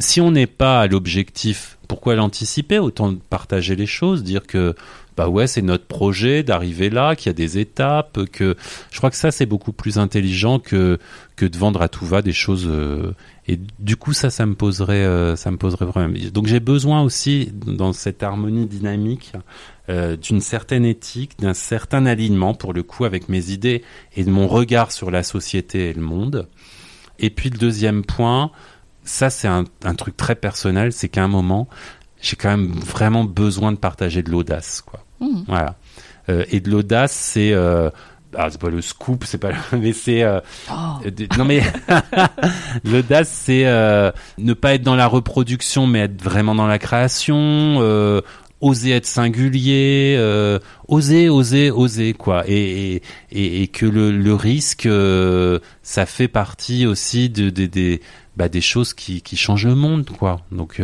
[0.00, 4.74] Si on n'est pas à l'objectif, pourquoi l'anticiper Autant partager les choses, dire que
[5.20, 8.56] bah ouais, c'est notre projet d'arriver là, qu'il y a des étapes, que
[8.90, 10.98] je crois que ça c'est beaucoup plus intelligent que
[11.36, 12.66] que de vendre à tout va des choses.
[12.66, 13.12] Euh,
[13.46, 16.14] et du coup, ça, ça me poserait, euh, ça me poserait vraiment.
[16.32, 19.34] Donc j'ai besoin aussi dans cette harmonie dynamique
[19.90, 23.82] euh, d'une certaine éthique, d'un certain alignement pour le coup avec mes idées
[24.16, 26.48] et de mon regard sur la société et le monde.
[27.18, 28.52] Et puis le deuxième point,
[29.04, 31.68] ça c'est un, un truc très personnel, c'est qu'à un moment,
[32.22, 35.04] j'ai quand même vraiment besoin de partager de l'audace, quoi.
[35.20, 35.42] Mmh.
[35.46, 35.76] Voilà.
[36.28, 37.90] Euh, et de l'audace, c'est euh,
[38.36, 40.40] ah, c'est pas le scoop, c'est pas mais c'est euh,
[40.70, 40.98] oh.
[41.36, 41.62] non mais
[42.84, 47.36] l'audace c'est euh, ne pas être dans la reproduction mais être vraiment dans la création,
[47.80, 48.20] euh,
[48.60, 53.02] oser être singulier, euh, oser, oser, oser quoi, et
[53.32, 54.88] et, et que le, le risque
[55.82, 57.98] ça fait partie aussi de, de, de
[58.36, 60.40] bah, des choses qui, qui changent le monde quoi.
[60.52, 60.80] Donc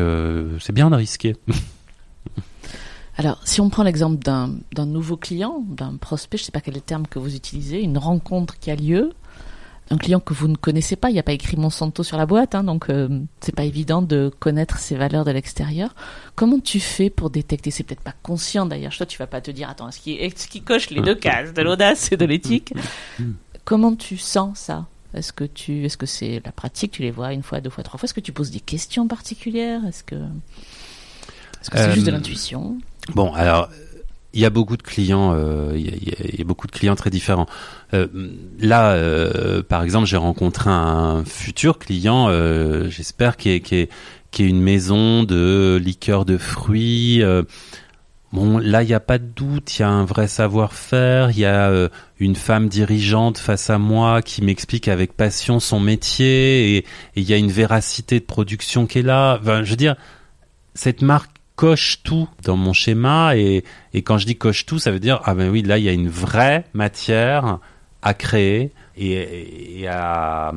[0.60, 1.36] c'est bien de risquer.
[3.18, 6.74] Alors, si on prend l'exemple d'un nouveau client, d'un prospect, je ne sais pas quel
[6.74, 9.12] est le terme que vous utilisez, une rencontre qui a lieu,
[9.90, 12.26] un client que vous ne connaissez pas, il n'y a pas écrit Monsanto sur la
[12.26, 15.94] boîte, hein, donc euh, c'est pas évident de connaître ses valeurs de l'extérieur.
[16.34, 17.70] Comment tu fais pour détecter?
[17.70, 18.92] C'est peut-être pas conscient d'ailleurs.
[18.94, 21.62] Toi, tu vas pas te dire attends, est-ce qu'il est coche les deux cases de
[21.62, 22.74] l'audace et de l'éthique?
[23.64, 24.86] Comment tu sens ça?
[25.14, 26.92] Est-ce que tu, est-ce que c'est la pratique?
[26.92, 28.06] Tu les vois une fois, deux fois, trois fois?
[28.06, 29.86] Est-ce que tu poses des questions particulières?
[29.86, 32.78] Est-ce que, est-ce que c'est juste de euh, l'intuition?
[33.14, 33.70] Bon, alors
[34.36, 37.46] il y a beaucoup de clients, euh, il, y a, beaucoup de clients très différents.
[37.94, 38.06] Euh,
[38.60, 42.28] là, euh, par exemple, j'ai rencontré un futur client,
[42.90, 43.88] j'espère, qui est, qui, est,
[44.38, 47.22] une maison de liqueurs de fruits.
[48.32, 51.38] Bon, là, il n'y a pas de doute, il y a un vrai savoir-faire, il
[51.38, 51.88] y a
[52.18, 56.84] une femme dirigeante face à moi qui m'explique avec passion son métier, et
[57.14, 59.40] il y a une véracité de production qui est là.
[59.42, 59.96] Je veux dire,
[60.74, 63.64] cette marque coche tout dans mon schéma et,
[64.04, 65.92] quand je dis coche tout, ça veut dire ah ben oui là il y a
[65.92, 67.58] une vraie matière
[68.02, 70.52] à créer et, à,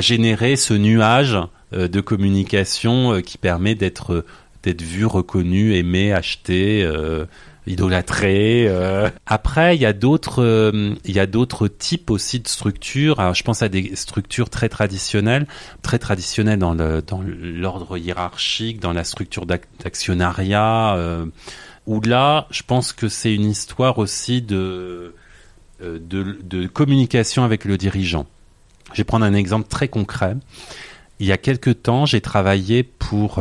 [0.00, 1.38] générer ce nuage
[1.72, 4.24] euh, de communication euh, qui permet d'être
[4.64, 6.82] d'être vu, reconnu, aimé, acheté.
[6.82, 7.26] Euh,
[7.68, 8.66] idolâtré.
[8.66, 9.08] Euh.
[9.26, 13.34] Après, il y a d'autres, euh, il y a d'autres types aussi de structures.
[13.34, 15.46] Je pense à des structures très traditionnelles,
[15.82, 20.96] très traditionnelles dans le dans l'ordre hiérarchique, dans la structure d'actionnariat.
[20.96, 21.26] Euh,
[21.86, 25.10] où là, je pense que c'est une histoire aussi euh,
[25.80, 28.26] de de communication avec le dirigeant.
[28.92, 30.36] Je vais prendre un exemple très concret.
[31.20, 33.40] Il y a quelque temps, j'ai travaillé pour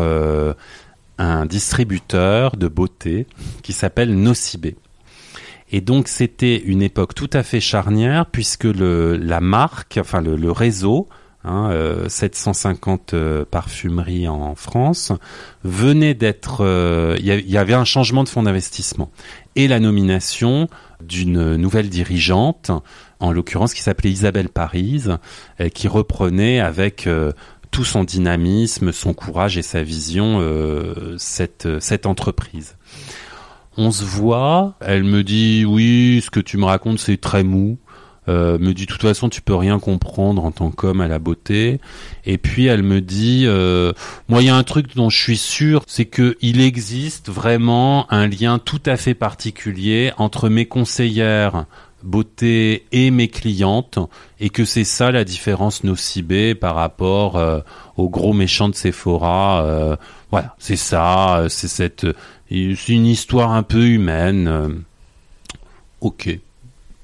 [1.17, 3.27] un distributeur de beauté
[3.63, 4.75] qui s'appelle Nocibé.
[5.71, 10.51] Et donc c'était une époque tout à fait charnière puisque le, la marque, enfin le,
[10.51, 11.09] réseau,
[11.43, 11.71] hein,
[12.07, 15.11] 750 euh, euh, parfumeries en France,
[15.63, 19.11] venait d'être, euh, il y, avait un changement de fonds d'investissement
[19.55, 20.69] et la nomination
[21.01, 22.71] d'une nouvelle dirigeante,
[23.19, 25.03] en l'occurrence qui s'appelait Isabelle Paris,
[25.73, 27.09] qui reprenait avec
[27.71, 32.75] tout son dynamisme, son courage et sa vision euh, cette, cette entreprise.
[33.77, 37.77] On se voit, elle me dit oui, ce que tu me racontes c'est très mou.
[38.29, 41.17] Euh, me dit de toute façon tu peux rien comprendre en tant qu'homme à la
[41.17, 41.79] beauté
[42.25, 43.93] et puis elle me dit euh,
[44.27, 48.11] moi il y a un truc dont je suis sûr c'est que il existe vraiment
[48.11, 51.67] un lien tout à fait particulier entre mes conseillères
[52.07, 53.99] beauté et mes clientes
[54.39, 57.59] et que c'est ça la différence nocibée par rapport euh,
[57.97, 59.95] au gros méchant de Sephora euh,
[60.31, 62.07] voilà c'est ça euh, c'est cette
[62.49, 64.83] c'est une histoire un peu humaine
[66.01, 66.39] ok.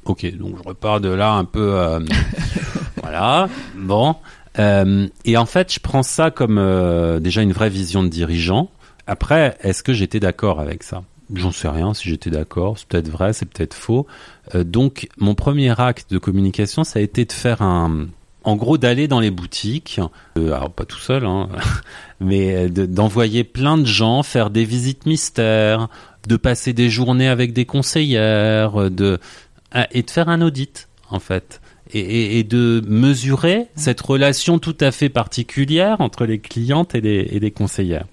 [0.06, 2.00] Ok donc je repars de là un peu
[3.02, 4.16] voilà bon
[4.56, 8.70] et en fait je prends ça comme déjà une vraie vision de dirigeant.
[9.08, 11.04] Après est-ce que j'étais d'accord avec ça?
[11.34, 14.06] J'en sais rien si j'étais d'accord, c'est peut-être vrai, c'est peut-être faux.
[14.54, 18.08] Euh, donc mon premier acte de communication, ça a été de faire un,
[18.44, 20.00] en gros d'aller dans les boutiques,
[20.38, 21.50] euh, alors pas tout seul, hein,
[22.20, 25.88] mais d'envoyer plein de gens faire des visites mystères,
[26.28, 29.20] de passer des journées avec des conseillères, de
[29.92, 31.62] et de faire un audit en fait.
[31.96, 37.28] Et, et, de mesurer cette relation tout à fait particulière entre les clientes et les,
[37.30, 38.06] et les conseillères.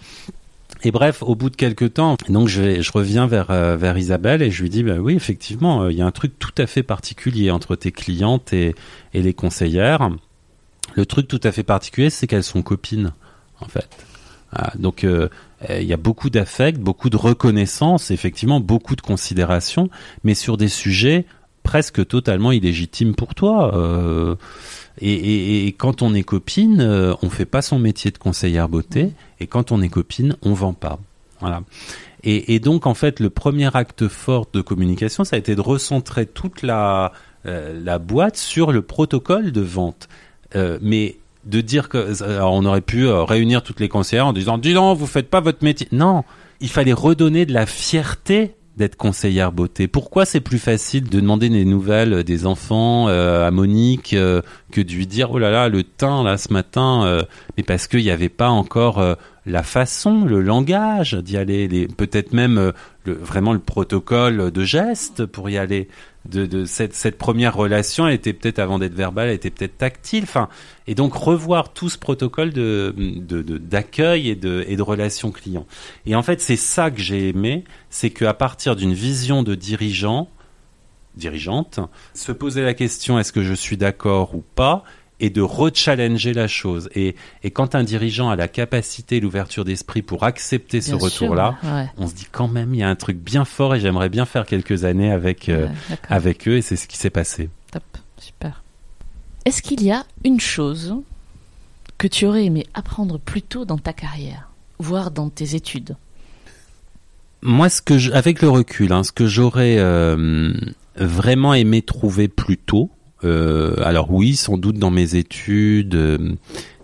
[0.83, 3.99] Et bref, au bout de quelques temps, donc je, vais, je reviens vers, euh, vers
[3.99, 6.55] Isabelle et je lui dis, bah oui, effectivement, euh, il y a un truc tout
[6.57, 8.75] à fait particulier entre tes clientes et,
[9.13, 10.11] et les conseillères.
[10.95, 13.13] Le truc tout à fait particulier, c'est qu'elles sont copines,
[13.61, 13.89] en fait.
[14.79, 15.29] donc, euh,
[15.69, 19.91] il y a beaucoup d'affect, beaucoup de reconnaissance, effectivement, beaucoup de considération,
[20.25, 21.27] mais sur des sujets
[21.63, 23.71] presque totalement illégitimes pour toi.
[25.01, 29.13] Et, et, quand on est copine, euh, on fait pas son métier de conseillère beauté.
[29.41, 30.99] Et quand on est copine, on vend pas.
[31.41, 31.63] Voilà.
[32.23, 35.61] Et, et, donc en fait, le premier acte fort de communication, ça a été de
[35.61, 37.13] recentrer toute la
[37.47, 40.11] euh, la boîte sur le protocole de vente.
[40.57, 44.35] Euh, mais de dire que alors on aurait pu euh, réunir toutes les conseillères en
[44.35, 45.89] disant dis donc vous faites pas votre métier.
[45.91, 46.25] Non,
[46.61, 49.89] il fallait redonner de la fierté d'être conseillère beauté.
[49.89, 54.43] Pourquoi c'est plus facile de demander des nouvelles des enfants euh, à Monique euh,
[54.73, 57.23] que de lui dire oh là là le teint là ce matin euh,
[57.57, 59.05] mais parce qu'il n'y avait pas encore
[59.47, 62.73] la façon, le langage d'y aller, peut-être même
[63.05, 65.89] vraiment le protocole de geste pour y aller
[66.29, 70.25] de, cette, première relation, elle était peut-être avant d'être verbale, elle était peut-être tactile.
[70.25, 70.49] Enfin,
[70.87, 72.95] et donc revoir tout ce protocole de
[73.59, 75.67] d'accueil et de et de relation client.
[76.07, 80.29] Et en fait, c'est ça que j'ai aimé, c'est qu'à partir d'une vision de dirigeant,
[81.17, 81.81] dirigeante,
[82.15, 84.85] se poser la question est-ce que je suis d'accord ou pas?
[85.21, 86.89] Et de rechallenger la chose.
[86.95, 87.15] Et,
[87.45, 91.57] et quand un dirigeant a la capacité, l'ouverture d'esprit pour accepter ce retour-là,
[91.97, 94.25] on se dit quand même, il y a un truc bien fort et j'aimerais bien
[94.25, 95.69] faire quelques années avec, euh,
[96.09, 97.51] avec eux et c'est ce qui s'est passé.
[97.71, 97.85] Top,
[98.19, 98.63] super.
[99.45, 100.97] Est-ce qu'il y a une chose
[101.99, 105.97] que tu aurais aimé apprendre plus tôt dans ta carrière, voire dans tes études?
[107.43, 110.53] Moi, ce que je, avec le recul, hein, ce que j'aurais euh,
[110.97, 112.91] vraiment aimé trouver plus tôt,
[113.25, 116.35] euh, alors oui, sans doute dans mes études, euh,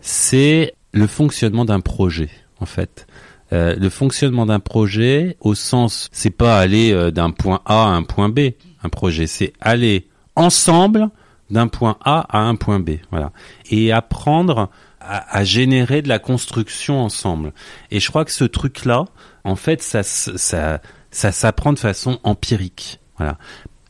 [0.00, 2.30] c'est le fonctionnement d'un projet,
[2.60, 3.06] en fait.
[3.52, 7.88] Euh, le fonctionnement d'un projet, au sens, c'est pas aller euh, d'un point A à
[7.88, 8.40] un point B.
[8.82, 11.08] Un projet, c'est aller ensemble
[11.50, 13.30] d'un point A à un point B, voilà,
[13.70, 14.68] et apprendre
[15.00, 17.52] à, à, générer de la construction ensemble.
[17.92, 19.04] Et je crois que ce truc-là,
[19.44, 20.80] en fait, ça, ça,
[21.12, 23.38] ça s'apprend de façon empirique, voilà.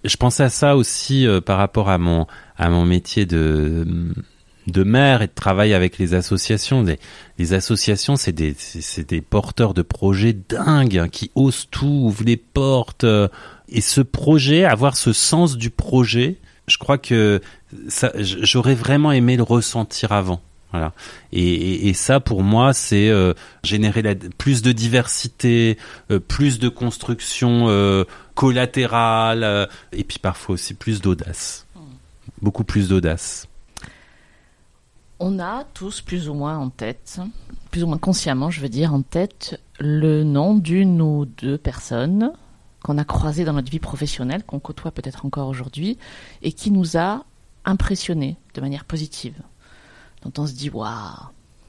[0.07, 2.27] Je pensais à ça aussi euh, par rapport à mon
[2.57, 3.87] à mon métier de
[4.67, 6.85] de maire et de travail avec les associations.
[7.39, 12.25] Les, associations, c'est des, c'est des porteurs de projets dingues hein, qui osent tout, ouvrent
[12.25, 13.05] les portes.
[13.05, 13.29] Euh,
[13.69, 17.41] et ce projet, avoir ce sens du projet, je crois que
[18.17, 20.41] j'aurais vraiment aimé le ressentir avant.
[20.73, 20.93] Voilà.
[21.33, 25.79] Et, et, et ça, pour moi, c'est euh, générer la, plus de diversité,
[26.11, 28.05] euh, plus de construction euh,
[28.35, 31.67] collatérale, et puis parfois aussi plus d'audace.
[32.43, 33.49] Beaucoup plus d'audace.
[35.19, 37.21] On a tous plus ou moins en tête,
[37.71, 42.33] plus ou moins consciemment, je veux dire, en tête le nom d'une ou deux personnes
[42.83, 45.97] qu'on a croisées dans notre vie professionnelle, qu'on côtoie peut-être encore aujourd'hui,
[46.43, 47.25] et qui nous a
[47.65, 49.35] impressionnés de manière positive.
[50.23, 50.91] Dont on se dit, waouh,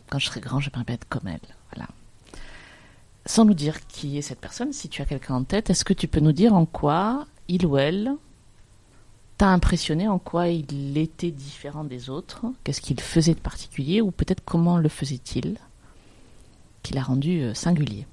[0.09, 1.39] quand je serai grand, j'aimerais bien être comme elle.
[1.73, 1.89] Voilà.
[3.25, 5.93] Sans nous dire qui est cette personne, si tu as quelqu'un en tête, est-ce que
[5.93, 8.13] tu peux nous dire en quoi il ou elle
[9.37, 14.11] t'a impressionné en quoi il était différent des autres Qu'est-ce qu'il faisait de particulier Ou
[14.11, 15.57] peut-être comment le faisait-il
[16.83, 18.07] Qui l'a rendu euh, singulier?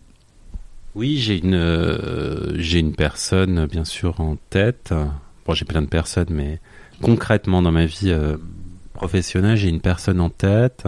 [0.95, 4.95] Oui, j'ai une, euh, j'ai une personne, bien sûr, en tête.
[5.45, 6.61] Bon, j'ai plein de personnes, mais
[7.03, 8.37] concrètement, dans ma vie euh,
[9.05, 10.85] professionnelle, j'ai une personne en tête.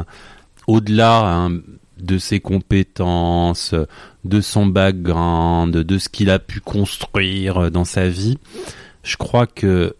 [0.67, 1.61] Au-delà hein,
[1.99, 3.75] de ses compétences,
[4.25, 8.39] de son background, de ce qu'il a pu construire dans sa vie,
[9.03, 9.95] je crois que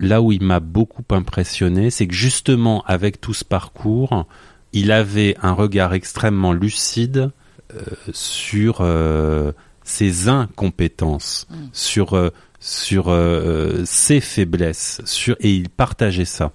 [0.00, 4.26] là où il m'a beaucoup impressionné, c'est que justement avec tout ce parcours,
[4.74, 7.30] il avait un regard extrêmement lucide
[7.74, 7.80] euh,
[8.12, 11.54] sur euh, ses incompétences, mm.
[11.72, 12.28] sur euh,
[12.60, 13.16] sur
[13.86, 16.52] ses faiblesses, sur et il partageait ça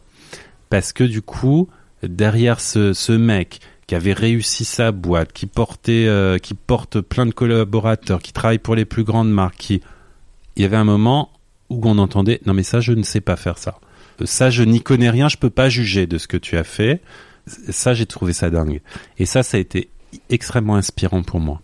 [0.69, 1.69] parce que du coup
[2.03, 7.25] derrière ce, ce mec qui avait réussi sa boîte, qui portait, euh, qui porte plein
[7.25, 9.81] de collaborateurs, qui travaille pour les plus grandes marques, il
[10.57, 11.31] y avait un moment
[11.69, 13.79] où on entendait non mais ça je ne sais pas faire ça.
[14.23, 17.01] Ça je n'y connais rien, je peux pas juger de ce que tu as fait.
[17.69, 18.81] Ça j'ai trouvé ça dingue.
[19.19, 19.89] Et ça ça a été
[20.29, 21.61] extrêmement inspirant pour moi.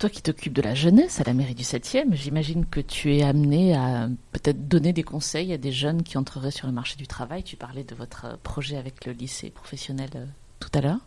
[0.00, 3.22] Toi qui t'occupes de la jeunesse à la mairie du 7e, j'imagine que tu es
[3.22, 7.06] amené à peut-être donner des conseils à des jeunes qui entreraient sur le marché du
[7.06, 7.42] travail.
[7.42, 10.08] Tu parlais de votre projet avec le lycée professionnel
[10.58, 11.00] tout à l'heure.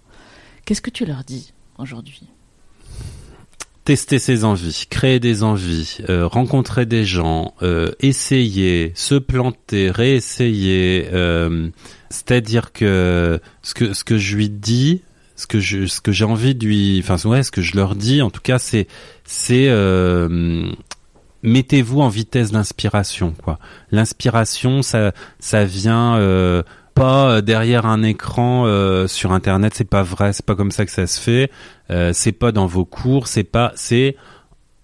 [0.63, 2.27] Qu'est-ce que tu leur dis aujourd'hui?
[3.83, 11.09] Tester ses envies, créer des envies, euh, rencontrer des gens, euh, essayer, se planter, réessayer.
[11.11, 11.71] Euh,
[12.11, 15.01] C'est-à-dire que ce que ce que je lui dis,
[15.43, 17.95] ce que je ce que j'ai envie de lui, enfin ouais, ce que je leur
[17.95, 18.87] dis, en tout cas, c'est
[19.25, 20.71] c'est euh,
[21.43, 23.59] mettez-vous en vitesse d'inspiration, quoi.
[23.91, 26.63] L'inspiration, ça ça vient euh,
[26.95, 30.91] pas derrière un écran euh, sur internet c'est pas vrai c'est pas comme ça que
[30.91, 31.51] ça se fait
[31.89, 34.15] euh, c'est pas dans vos cours c'est pas c'est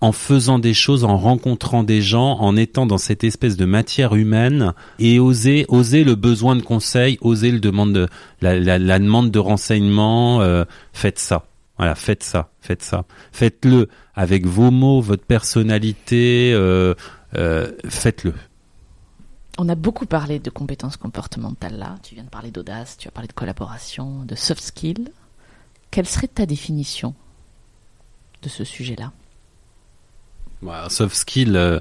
[0.02, 4.16] en faisant des choses en rencontrant des gens en étant dans cette espèce de matière
[4.16, 7.60] humaine et oser oser le besoin de conseil oser le
[8.42, 11.46] la, demande de renseignement euh, faites ça
[11.78, 16.54] voilà faites ça faites ça faites-le avec vos mots votre personnalité
[17.90, 18.34] faites-le
[19.62, 21.98] on a beaucoup parlé de compétences comportementales là.
[22.02, 25.12] Tu viens de parler d'audace, tu as parlé de collaboration, de soft skills.
[25.92, 27.14] Quelle serait ta définition
[28.42, 29.12] de ce sujet-là?
[30.62, 31.80] Bah, Soft skill, il euh,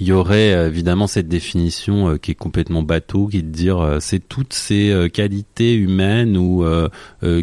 [0.00, 3.78] y aurait euh, évidemment cette définition euh, qui est complètement bateau, qui est de dire
[3.78, 6.64] euh, c'est toutes ces qualités humaines ou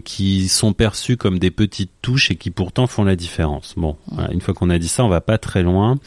[0.03, 3.75] qui sont perçues comme des petites touches et qui pourtant font la différence.
[3.77, 5.97] Bon, voilà, une fois qu'on a dit ça, on va pas très loin.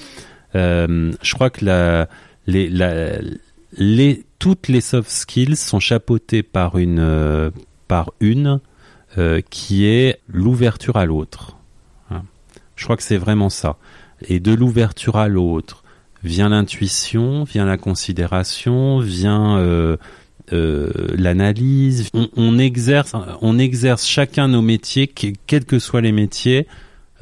[0.55, 2.09] je crois que la,
[2.47, 3.19] les, la,
[3.73, 7.51] les, toutes les soft skills sont chapeautées par une,
[7.89, 8.61] par une
[9.51, 11.57] qui est l'ouverture à l'autre.
[12.11, 12.23] Hein.
[12.77, 13.77] Je crois que c'est vraiment ça.
[14.23, 15.85] Et de l'ouverture à l'autre
[16.23, 19.97] vient l'intuition, vient la considération, vient euh,
[20.53, 22.11] euh, l'analyse.
[22.37, 23.13] On, exerce,
[23.43, 26.67] on exerce chacun nos métiers, quels que soient les métiers,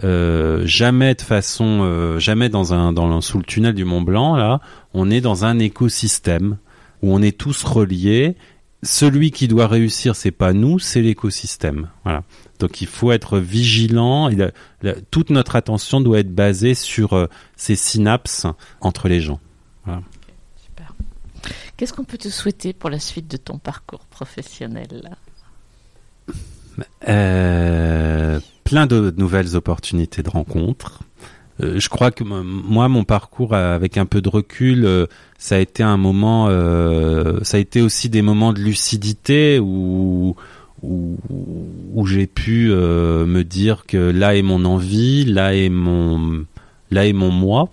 [0.02, 4.60] euh, jamais de façon, jamais dans un, dans sous le tunnel du Mont Blanc là,
[4.92, 6.56] on est dans un écosystème
[7.02, 8.36] où on est tous reliés.
[8.82, 11.88] celui qui doit réussir, c'est pas nous, c'est l'écosystème.
[12.04, 12.22] Voilà.
[12.58, 14.28] Donc il faut être vigilant.
[14.28, 14.36] Et
[15.10, 17.26] toute notre attention doit être basée sur euh,
[17.56, 18.46] ces synapses
[18.80, 19.40] entre les gens.
[19.84, 20.02] Voilà.
[20.56, 20.94] Super.
[21.76, 25.16] Qu'est-ce qu'on peut te souhaiter pour la suite de ton parcours professionnel?
[27.08, 31.00] Euh, Plein de nouvelles opportunités de rencontres.
[31.62, 35.06] Euh, je crois que moi, mon parcours avec un peu de recul, euh,
[35.38, 40.34] ça a été un moment, euh, ça a été aussi des moments de lucidité où
[40.84, 46.44] où, j'ai pu me dire que là est mon envie, là est mon
[46.90, 47.70] là est mon moi.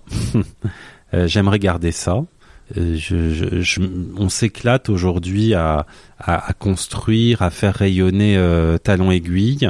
[1.26, 2.24] J'aimerais garder ça.
[2.74, 3.80] Je,
[4.16, 5.86] on s'éclate aujourd'hui à,
[6.18, 8.40] à, à, construire, à faire rayonner
[8.82, 9.68] Talon Aiguille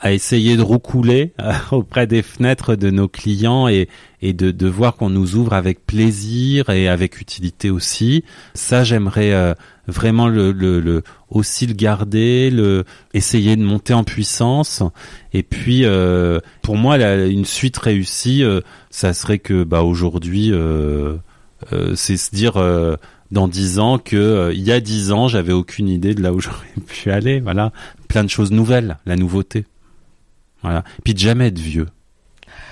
[0.00, 3.88] à essayer de roucouler euh, auprès des fenêtres de nos clients et,
[4.22, 8.24] et de, de voir qu'on nous ouvre avec plaisir et avec utilité aussi.
[8.54, 9.54] Ça, j'aimerais euh,
[9.86, 14.82] vraiment le, le, le, aussi le garder, le essayer de monter en puissance.
[15.34, 18.42] Et puis, euh, pour moi, la, une suite réussie,
[18.88, 20.52] ça serait que bah aujourd'hui,
[21.94, 22.54] c'est se dire
[23.30, 26.40] dans dix ans que il y a dix ans, j'avais aucune idée de là où
[26.40, 27.40] j'aurais pu aller.
[27.40, 27.72] Voilà,
[28.08, 29.66] plein de choses nouvelles, la nouveauté.
[30.62, 30.84] Voilà.
[31.04, 31.88] Puis de jamais être vieux.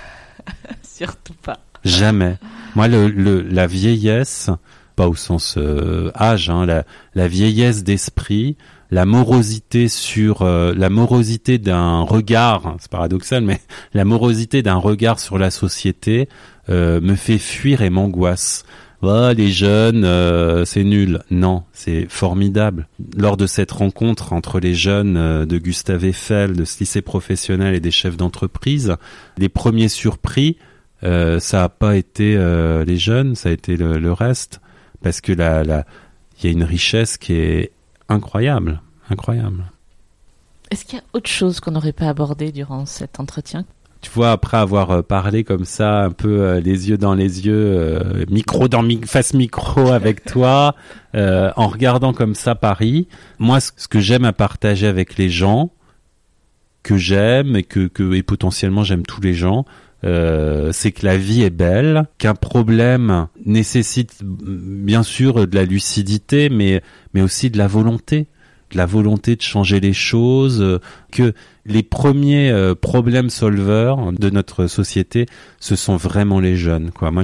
[0.81, 1.59] Surtout pas.
[1.83, 2.37] Jamais.
[2.75, 4.49] Moi, le, le, la vieillesse,
[4.95, 6.83] pas au sens euh, âge, hein, la,
[7.15, 8.57] la, vieillesse d'esprit,
[8.91, 13.61] la morosité sur euh, la morosité d'un regard, c'est paradoxal, mais
[13.93, 16.27] la morosité d'un regard sur la société
[16.69, 18.65] euh, me fait fuir et m'angoisse
[19.01, 21.21] les jeunes, euh, c'est nul.
[21.31, 22.87] Non, c'est formidable.
[23.15, 27.75] Lors de cette rencontre entre les jeunes euh, de Gustave Eiffel, de ce lycée professionnel
[27.75, 28.95] et des chefs d'entreprise,
[29.37, 30.57] les premiers surpris,
[31.03, 32.37] euh, ça a pas été
[32.85, 34.59] les jeunes, ça a été le, reste,
[35.01, 35.63] parce que là,
[36.37, 37.71] il y a une richesse qui est
[38.09, 39.63] incroyable, incroyable.
[40.71, 43.65] Est-ce qu'il y a autre chose qu'on n'aurait pas abordé durant cet entretien?
[44.01, 47.45] Tu vois, après avoir euh, parlé comme ça, un peu euh, les yeux dans les
[47.45, 50.75] yeux, euh, micro dans face micro avec toi,
[51.13, 53.07] en regardant comme ça Paris,
[53.39, 55.71] moi, ce que j'aime à partager avec les gens,
[56.81, 59.65] que j'aime et que, que et potentiellement j'aime tous les gens,
[60.03, 66.81] c'est que la vie est belle, qu'un problème nécessite bien sûr de la lucidité, mais
[67.13, 68.27] mais aussi de la volonté
[68.73, 70.79] la volonté de changer les choses, euh,
[71.11, 71.33] que
[71.65, 75.25] les premiers euh, problèmes solveurs de notre société,
[75.59, 76.91] ce sont vraiment les jeunes.
[76.91, 77.11] Quoi.
[77.11, 77.23] Moi,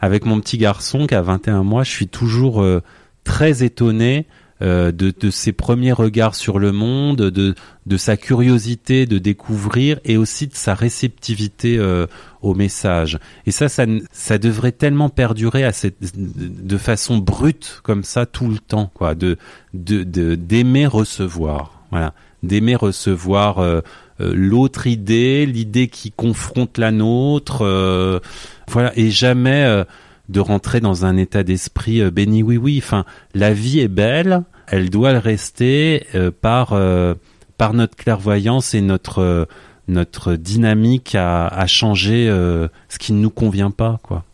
[0.00, 2.80] avec mon petit garçon qui a 21 mois, je suis toujours euh,
[3.24, 4.26] très étonné
[4.62, 7.54] de, de, ses premiers regards sur le monde, de,
[7.86, 12.06] de sa curiosité de découvrir et aussi de sa réceptivité euh,
[12.42, 13.18] au message.
[13.46, 18.48] Et ça, ça, ça devrait tellement perdurer à cette, de façon brute comme ça tout
[18.48, 19.36] le temps, quoi, de
[19.74, 23.80] d'aimer recevoir, voilà, d'aimer recevoir euh,
[24.20, 28.20] l'autre idée, l'idée qui confronte la nôtre,
[28.68, 29.84] voilà, et jamais
[30.28, 32.80] de rentrer dans un état d'esprit béni oui oui.
[32.82, 33.04] Enfin,
[33.34, 37.14] la vie est belle, elle doit le rester euh, par euh,
[37.58, 39.44] par notre clairvoyance et notre euh,
[39.86, 44.24] notre dynamique à, changer ce qui ne nous convient pas quoi.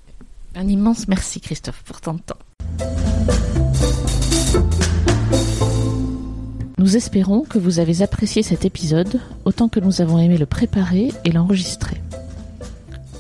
[0.55, 2.37] Un immense merci Christophe pour ton temps.
[6.77, 11.09] Nous espérons que vous avez apprécié cet épisode autant que nous avons aimé le préparer
[11.25, 11.97] et l'enregistrer.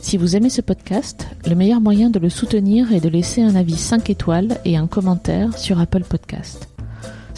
[0.03, 3.57] Si vous aimez ce podcast, le meilleur moyen de le soutenir est de laisser un
[3.57, 6.68] avis 5 étoiles et un commentaire sur Apple Podcast.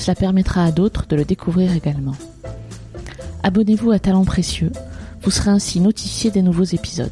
[0.01, 2.15] Cela permettra à d'autres de le découvrir également.
[3.43, 4.73] Abonnez-vous à Talent Précieux,
[5.21, 7.11] vous serez ainsi notifié des nouveaux épisodes.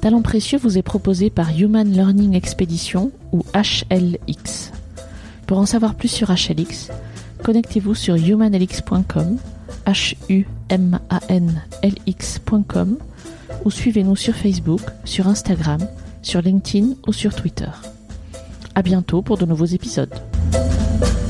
[0.00, 4.70] Talent Précieux vous est proposé par Human Learning Expedition ou HLX.
[5.48, 6.90] Pour en savoir plus sur HLX,
[7.42, 9.38] connectez-vous sur humanlx.com,
[9.86, 10.14] h
[13.64, 15.80] ou suivez-nous sur Facebook, sur Instagram,
[16.22, 17.70] sur LinkedIn ou sur Twitter.
[18.76, 20.14] À bientôt pour de nouveaux épisodes.
[21.00, 21.29] thank you